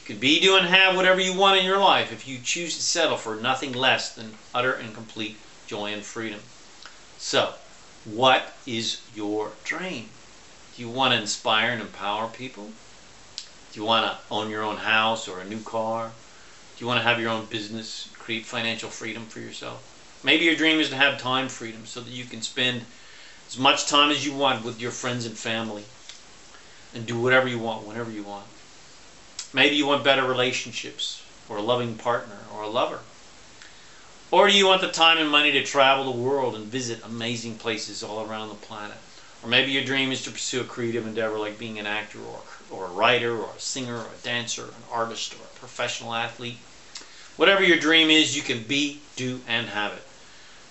You 0.00 0.06
can 0.06 0.18
be, 0.18 0.40
do, 0.40 0.56
and 0.56 0.66
have 0.66 0.96
whatever 0.96 1.20
you 1.20 1.34
want 1.34 1.58
in 1.58 1.64
your 1.64 1.78
life 1.78 2.12
if 2.12 2.28
you 2.28 2.38
choose 2.38 2.76
to 2.76 2.82
settle 2.82 3.16
for 3.16 3.36
nothing 3.36 3.72
less 3.72 4.14
than 4.14 4.34
utter 4.54 4.72
and 4.72 4.94
complete 4.94 5.36
joy 5.66 5.92
and 5.92 6.02
freedom. 6.02 6.40
So, 7.18 7.54
what 8.04 8.52
is 8.66 9.00
your 9.14 9.52
dream? 9.64 10.10
Do 10.76 10.82
you 10.82 10.88
want 10.88 11.14
to 11.14 11.20
inspire 11.20 11.70
and 11.70 11.80
empower 11.80 12.28
people? 12.28 12.70
Do 13.72 13.80
you 13.80 13.86
want 13.86 14.06
to 14.06 14.18
own 14.30 14.50
your 14.50 14.62
own 14.62 14.76
house 14.76 15.26
or 15.26 15.40
a 15.40 15.48
new 15.48 15.60
car? 15.60 16.10
Do 16.76 16.84
you 16.84 16.86
want 16.86 16.98
to 16.98 17.08
have 17.08 17.20
your 17.20 17.30
own 17.30 17.46
business, 17.46 18.08
create 18.18 18.44
financial 18.44 18.90
freedom 18.90 19.24
for 19.26 19.40
yourself? 19.40 19.82
Maybe 20.22 20.44
your 20.44 20.56
dream 20.56 20.80
is 20.80 20.90
to 20.90 20.96
have 20.96 21.18
time 21.20 21.48
freedom 21.48 21.86
so 21.86 22.00
that 22.00 22.10
you 22.10 22.24
can 22.24 22.42
spend 22.42 22.84
as 23.46 23.58
much 23.58 23.86
time 23.86 24.10
as 24.10 24.26
you 24.26 24.34
want 24.34 24.64
with 24.64 24.80
your 24.80 24.90
friends 24.90 25.26
and 25.26 25.36
family 25.36 25.84
and 26.94 27.06
do 27.06 27.18
whatever 27.18 27.48
you 27.48 27.58
want 27.58 27.86
whenever 27.86 28.10
you 28.10 28.22
want. 28.22 28.46
Maybe 29.52 29.76
you 29.76 29.86
want 29.86 30.04
better 30.04 30.26
relationships 30.26 31.22
or 31.48 31.56
a 31.56 31.62
loving 31.62 31.96
partner 31.96 32.38
or 32.54 32.62
a 32.62 32.68
lover. 32.68 33.00
Or 34.30 34.48
do 34.48 34.56
you 34.56 34.66
want 34.66 34.80
the 34.80 34.90
time 34.90 35.18
and 35.18 35.30
money 35.30 35.52
to 35.52 35.62
travel 35.62 36.04
the 36.04 36.18
world 36.18 36.56
and 36.56 36.66
visit 36.66 37.04
amazing 37.04 37.56
places 37.56 38.02
all 38.02 38.26
around 38.26 38.48
the 38.48 38.54
planet? 38.56 38.96
Or 39.42 39.48
maybe 39.48 39.72
your 39.72 39.84
dream 39.84 40.10
is 40.10 40.24
to 40.24 40.30
pursue 40.30 40.62
a 40.62 40.64
creative 40.64 41.06
endeavor 41.06 41.38
like 41.38 41.58
being 41.58 41.78
an 41.78 41.86
actor 41.86 42.18
or, 42.18 42.40
or 42.70 42.86
a 42.86 42.92
writer 42.92 43.36
or 43.36 43.50
a 43.54 43.60
singer 43.60 43.98
or 43.98 44.06
a 44.06 44.24
dancer, 44.24 44.62
or 44.62 44.68
an 44.68 44.84
artist 44.90 45.34
or 45.34 45.44
a 45.44 45.58
professional 45.58 46.14
athlete. 46.14 46.56
Whatever 47.36 47.62
your 47.62 47.78
dream 47.78 48.10
is, 48.10 48.34
you 48.34 48.42
can 48.42 48.62
be, 48.62 49.00
do, 49.16 49.40
and 49.46 49.68
have 49.68 49.92
it. 49.92 50.02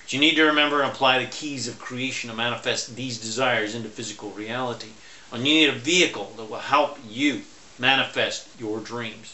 But 0.04 0.14
you 0.14 0.20
need 0.20 0.36
to 0.36 0.44
remember 0.44 0.82
and 0.82 0.92
apply 0.92 1.20
the 1.20 1.32
keys 1.32 1.68
of 1.68 1.80
creation 1.80 2.30
to 2.30 2.36
manifest 2.36 2.96
these 2.96 3.18
desires 3.18 3.74
into 3.74 3.90
physical 3.90 4.32
reality. 4.32 4.90
And 5.32 5.48
you 5.48 5.54
need 5.54 5.70
a 5.70 5.80
vehicle 5.80 6.34
that 6.38 6.50
will 6.50 6.60
help 6.60 7.00
you 7.08 7.42
manifest 7.80 8.48
your 8.60 8.80
dreams. 8.80 9.34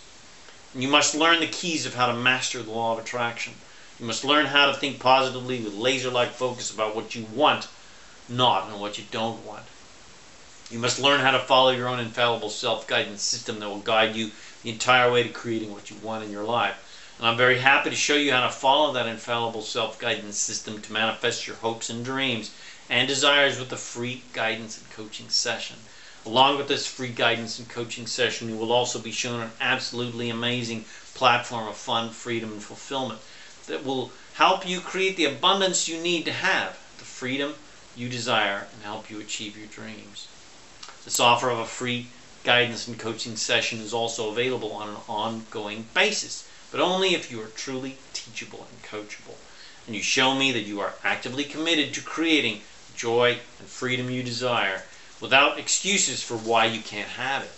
And 0.74 0.84
you 0.84 0.90
must 0.90 1.16
learn 1.16 1.40
the 1.40 1.48
keys 1.48 1.86
of 1.86 1.96
how 1.96 2.08
to 2.08 2.14
master 2.14 2.62
the 2.62 2.72
law 2.72 2.94
of 2.94 3.00
attraction. 3.00 3.54
You 4.00 4.06
must 4.06 4.24
learn 4.24 4.46
how 4.46 4.68
to 4.72 4.78
think 4.78 5.00
positively 5.00 5.60
with 5.60 5.74
laser 5.74 6.10
like 6.10 6.32
focus 6.32 6.72
about 6.72 6.96
what 6.96 7.16
you 7.16 7.26
want 7.36 7.68
not 8.30 8.70
and 8.70 8.80
what 8.80 8.98
you 8.98 9.04
don't 9.12 9.44
want. 9.46 9.66
You 10.70 10.78
must 10.78 11.00
learn 11.00 11.22
how 11.22 11.32
to 11.32 11.40
follow 11.40 11.72
your 11.72 11.88
own 11.88 12.00
infallible 12.00 12.52
self 12.52 12.88
guidance 12.88 13.24
system 13.24 13.60
that 13.60 13.68
will 13.70 13.80
guide 13.80 14.16
you 14.16 14.30
the 14.62 14.70
entire 14.70 15.12
way 15.12 15.24
to 15.24 15.30
creating 15.30 15.74
what 15.74 15.90
you 15.90 15.96
want 15.98 16.24
in 16.24 16.32
your 16.32 16.44
life. 16.44 16.76
And 17.20 17.28
I'm 17.28 17.36
very 17.36 17.60
happy 17.60 17.90
to 17.90 17.96
show 17.98 18.16
you 18.16 18.32
how 18.32 18.48
to 18.48 18.52
follow 18.52 18.94
that 18.94 19.06
infallible 19.06 19.62
self 19.62 20.00
guidance 20.00 20.38
system 20.38 20.82
to 20.82 20.94
manifest 20.94 21.48
your 21.48 21.58
hopes 21.58 21.90
and 21.90 22.06
dreams 22.06 22.52
and 22.90 23.10
desires 23.10 23.60
with 23.60 23.74
a 23.74 23.78
free 23.78 24.24
guidance 24.32 24.78
and 24.78 24.90
coaching 24.90 25.28
session. 25.28 25.76
Along 26.26 26.58
with 26.58 26.70
this 26.70 26.88
free 26.88 27.10
guidance 27.10 27.60
and 27.60 27.68
coaching 27.68 28.08
session, 28.08 28.48
you 28.48 28.56
will 28.56 28.72
also 28.72 29.00
be 29.00 29.12
shown 29.12 29.42
an 29.42 29.52
absolutely 29.60 30.30
amazing 30.30 30.86
platform 31.14 31.68
of 31.68 31.76
fun, 31.76 32.10
freedom, 32.12 32.54
and 32.54 32.64
fulfillment 32.64 33.20
that 33.68 33.84
will 33.84 34.12
help 34.36 34.66
you 34.66 34.80
create 34.80 35.18
the 35.18 35.26
abundance 35.26 35.90
you 35.90 36.02
need 36.02 36.24
to 36.24 36.32
have 36.32 36.80
the 36.98 37.04
freedom 37.04 37.54
you 37.98 38.08
desire 38.08 38.68
and 38.74 38.84
help 38.84 39.10
you 39.10 39.20
achieve 39.20 39.58
your 39.58 39.68
dreams. 39.68 40.30
This 41.04 41.20
offer 41.20 41.50
of 41.50 41.60
a 41.60 41.66
free 41.66 42.08
guidance 42.46 42.88
and 42.88 42.98
coaching 42.98 43.36
session 43.36 43.80
is 43.80 43.94
also 43.94 44.30
available 44.30 44.72
on 44.72 44.88
an 44.88 45.02
ongoing 45.10 45.86
basis, 45.94 46.49
but 46.72 46.80
only 46.80 47.14
if 47.14 47.32
you 47.32 47.42
are 47.42 47.48
truly 47.48 47.98
teachable 48.14 48.68
and 48.70 48.84
coachable. 48.84 49.36
And 49.88 49.96
you 49.96 50.02
show 50.02 50.36
me 50.36 50.52
that 50.52 50.62
you 50.62 50.80
are 50.82 50.94
actively 51.04 51.44
committed 51.44 51.94
to 51.94 52.02
creating 52.02 52.62
joy 52.96 53.40
and 53.60 53.68
freedom 53.68 54.10
you 54.10 54.22
desire 54.22 54.84
without 55.22 55.58
excuses 55.58 56.22
for 56.22 56.38
why 56.38 56.66
you 56.66 56.82
can't 56.82 57.10
have 57.10 57.44
it. 57.44 57.52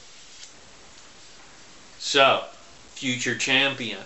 So, 1.99 2.45
future 2.95 3.35
champion, 3.35 3.99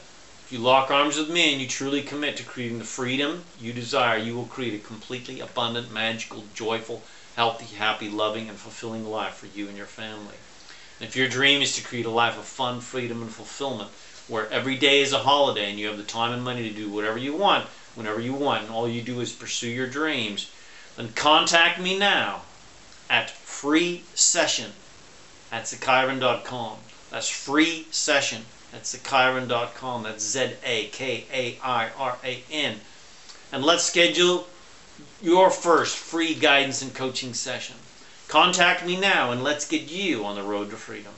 if 0.45 0.51
you 0.51 0.59
lock 0.59 0.91
arms 0.91 1.17
with 1.17 1.29
me 1.29 1.51
and 1.51 1.61
you 1.61 1.67
truly 1.67 2.01
commit 2.01 2.37
to 2.37 2.43
creating 2.43 2.79
the 2.79 2.85
freedom 2.85 3.43
you 3.59 3.73
desire, 3.73 4.17
you 4.17 4.35
will 4.35 4.45
create 4.45 4.73
a 4.73 4.85
completely 4.85 5.39
abundant, 5.39 5.91
magical, 5.91 6.43
joyful, 6.53 7.03
healthy, 7.35 7.75
happy, 7.75 8.09
loving, 8.09 8.47
and 8.47 8.57
fulfilling 8.57 9.05
life 9.05 9.35
for 9.35 9.47
you 9.47 9.67
and 9.67 9.77
your 9.77 9.85
family. 9.85 10.35
If 10.99 11.15
your 11.15 11.27
dream 11.27 11.62
is 11.62 11.75
to 11.75 11.84
create 11.84 12.05
a 12.05 12.10
life 12.10 12.38
of 12.38 12.45
fun, 12.45 12.79
freedom, 12.79 13.21
and 13.21 13.31
fulfillment, 13.31 13.91
where 14.27 14.49
every 14.49 14.77
day 14.77 15.01
is 15.01 15.13
a 15.13 15.19
holiday 15.19 15.69
and 15.69 15.79
you 15.79 15.88
have 15.88 15.97
the 15.97 16.03
time 16.03 16.31
and 16.31 16.43
money 16.43 16.67
to 16.67 16.75
do 16.75 16.89
whatever 16.89 17.17
you 17.17 17.36
want, 17.36 17.67
whenever 17.95 18.19
you 18.19 18.34
want, 18.34 18.63
and 18.63 18.71
all 18.71 18.88
you 18.88 19.01
do 19.01 19.19
is 19.19 19.31
pursue 19.31 19.69
your 19.69 19.88
dreams, 19.88 20.49
then 20.95 21.12
contact 21.13 21.79
me 21.79 21.97
now 21.97 22.41
at 23.10 23.29
free 23.29 24.03
session 24.13 24.71
at 25.51 25.63
zakairan.com. 25.63 26.77
That's 27.12 27.29
free 27.29 27.88
session 27.91 28.45
at 28.73 28.84
zakairan.com. 28.84 30.03
That's 30.03 30.23
Z 30.23 30.53
A 30.63 30.88
K 30.88 31.25
A 31.31 31.60
I 31.63 31.89
R 31.97 32.17
A 32.23 32.43
N. 32.49 32.79
And 33.51 33.63
let's 33.63 33.84
schedule 33.84 34.47
your 35.21 35.49
first 35.49 35.97
free 35.97 36.34
guidance 36.34 36.81
and 36.81 36.93
coaching 36.93 37.34
session. 37.34 37.75
Contact 38.35 38.85
me 38.85 38.99
now 38.99 39.31
and 39.31 39.41
let's 39.41 39.65
get 39.65 39.89
you 39.89 40.25
on 40.25 40.35
the 40.35 40.43
road 40.43 40.69
to 40.69 40.75
freedom. 40.75 41.13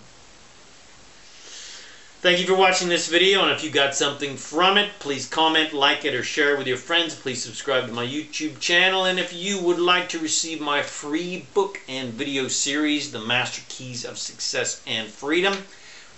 Thank 2.22 2.40
you 2.40 2.46
for 2.46 2.56
watching 2.56 2.90
this 2.90 3.10
video, 3.10 3.42
and 3.42 3.50
if 3.50 3.64
you 3.64 3.72
got 3.72 3.96
something 3.96 4.38
from 4.38 4.78
it, 4.78 4.92
please 5.00 5.28
comment, 5.28 5.74
like 5.74 6.06
it, 6.06 6.14
or 6.14 6.22
share 6.22 6.54
it 6.54 6.60
with 6.60 6.68
your 6.68 6.78
friends. 6.78 7.16
Please 7.16 7.44
subscribe 7.44 7.88
to 7.88 7.92
my 7.92 8.06
YouTube 8.06 8.60
channel, 8.60 9.06
and 9.06 9.18
if 9.18 9.34
you 9.34 9.60
would 9.60 9.80
like 9.80 10.10
to 10.10 10.20
receive 10.20 10.62
my 10.62 10.84
free 10.84 11.48
book 11.56 11.82
and 11.90 12.14
video 12.14 12.48
series, 12.48 13.12
The 13.12 13.20
Master 13.20 13.64
Keys 13.68 14.06
of 14.06 14.20
Success 14.20 14.84
and 14.86 15.08
Freedom, 15.08 15.58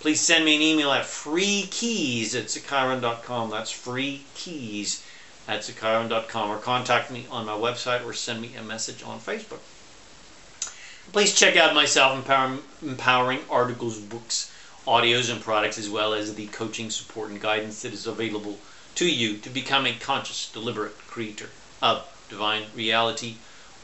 please 0.00 0.20
send 0.20 0.44
me 0.44 0.56
an 0.56 0.60
email 0.60 0.92
at 0.92 1.06
freekeys 1.06 2.34
at 2.34 2.48
zakairan.com. 2.48 3.48
That's 3.48 3.72
freekeys 3.72 5.02
at 5.48 5.60
zakairan.com, 5.60 6.50
or 6.50 6.58
contact 6.58 7.10
me 7.10 7.24
on 7.30 7.46
my 7.46 7.52
website, 7.56 8.04
or 8.04 8.12
send 8.12 8.42
me 8.42 8.54
a 8.54 8.62
message 8.62 9.02
on 9.02 9.18
Facebook. 9.18 9.60
Please 11.12 11.34
check 11.34 11.56
out 11.56 11.74
my 11.74 11.86
self-empowering 11.86 13.40
articles, 13.50 13.98
books, 13.98 14.52
audios, 14.86 15.28
and 15.28 15.42
products, 15.42 15.76
as 15.76 15.90
well 15.90 16.14
as 16.14 16.36
the 16.36 16.46
coaching 16.48 16.88
support 16.88 17.30
and 17.30 17.40
guidance 17.40 17.82
that 17.82 17.92
is 17.92 18.06
available 18.06 18.60
to 18.94 19.10
you 19.10 19.36
to 19.38 19.50
become 19.50 19.86
a 19.86 19.94
conscious, 19.94 20.48
deliberate 20.52 20.96
creator 21.08 21.50
of 21.82 22.06
divine 22.28 22.66
reality 22.76 23.38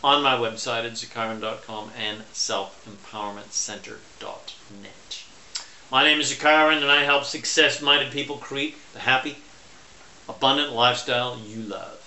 on 0.05 0.23
my 0.23 0.37
website 0.37 0.85
at 0.85 0.93
zakairan.com 0.93 1.91
and 1.99 2.23
selfempowermentcenter.net. 2.33 5.23
My 5.91 6.05
name 6.05 6.21
is 6.21 6.33
Zakairan, 6.33 6.81
and 6.81 6.93
I 6.93 7.03
help 7.03 7.25
success-minded 7.25 8.13
people 8.13 8.37
create 8.37 8.77
the 8.93 9.01
happy, 9.01 9.39
abundant 10.29 10.73
lifestyle 10.73 11.41
you 11.45 11.63
love. 11.63 12.06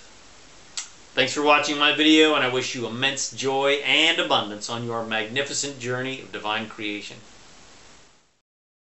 Thanks 1.20 1.34
for 1.34 1.42
watching 1.42 1.76
my 1.76 1.94
video, 1.94 2.34
and 2.34 2.42
I 2.42 2.48
wish 2.48 2.74
you 2.74 2.86
immense 2.86 3.30
joy 3.32 3.72
and 3.84 4.18
abundance 4.18 4.70
on 4.70 4.86
your 4.86 5.04
magnificent 5.04 5.78
journey 5.78 6.22
of 6.22 6.32
divine 6.32 6.66
creation. 6.66 7.18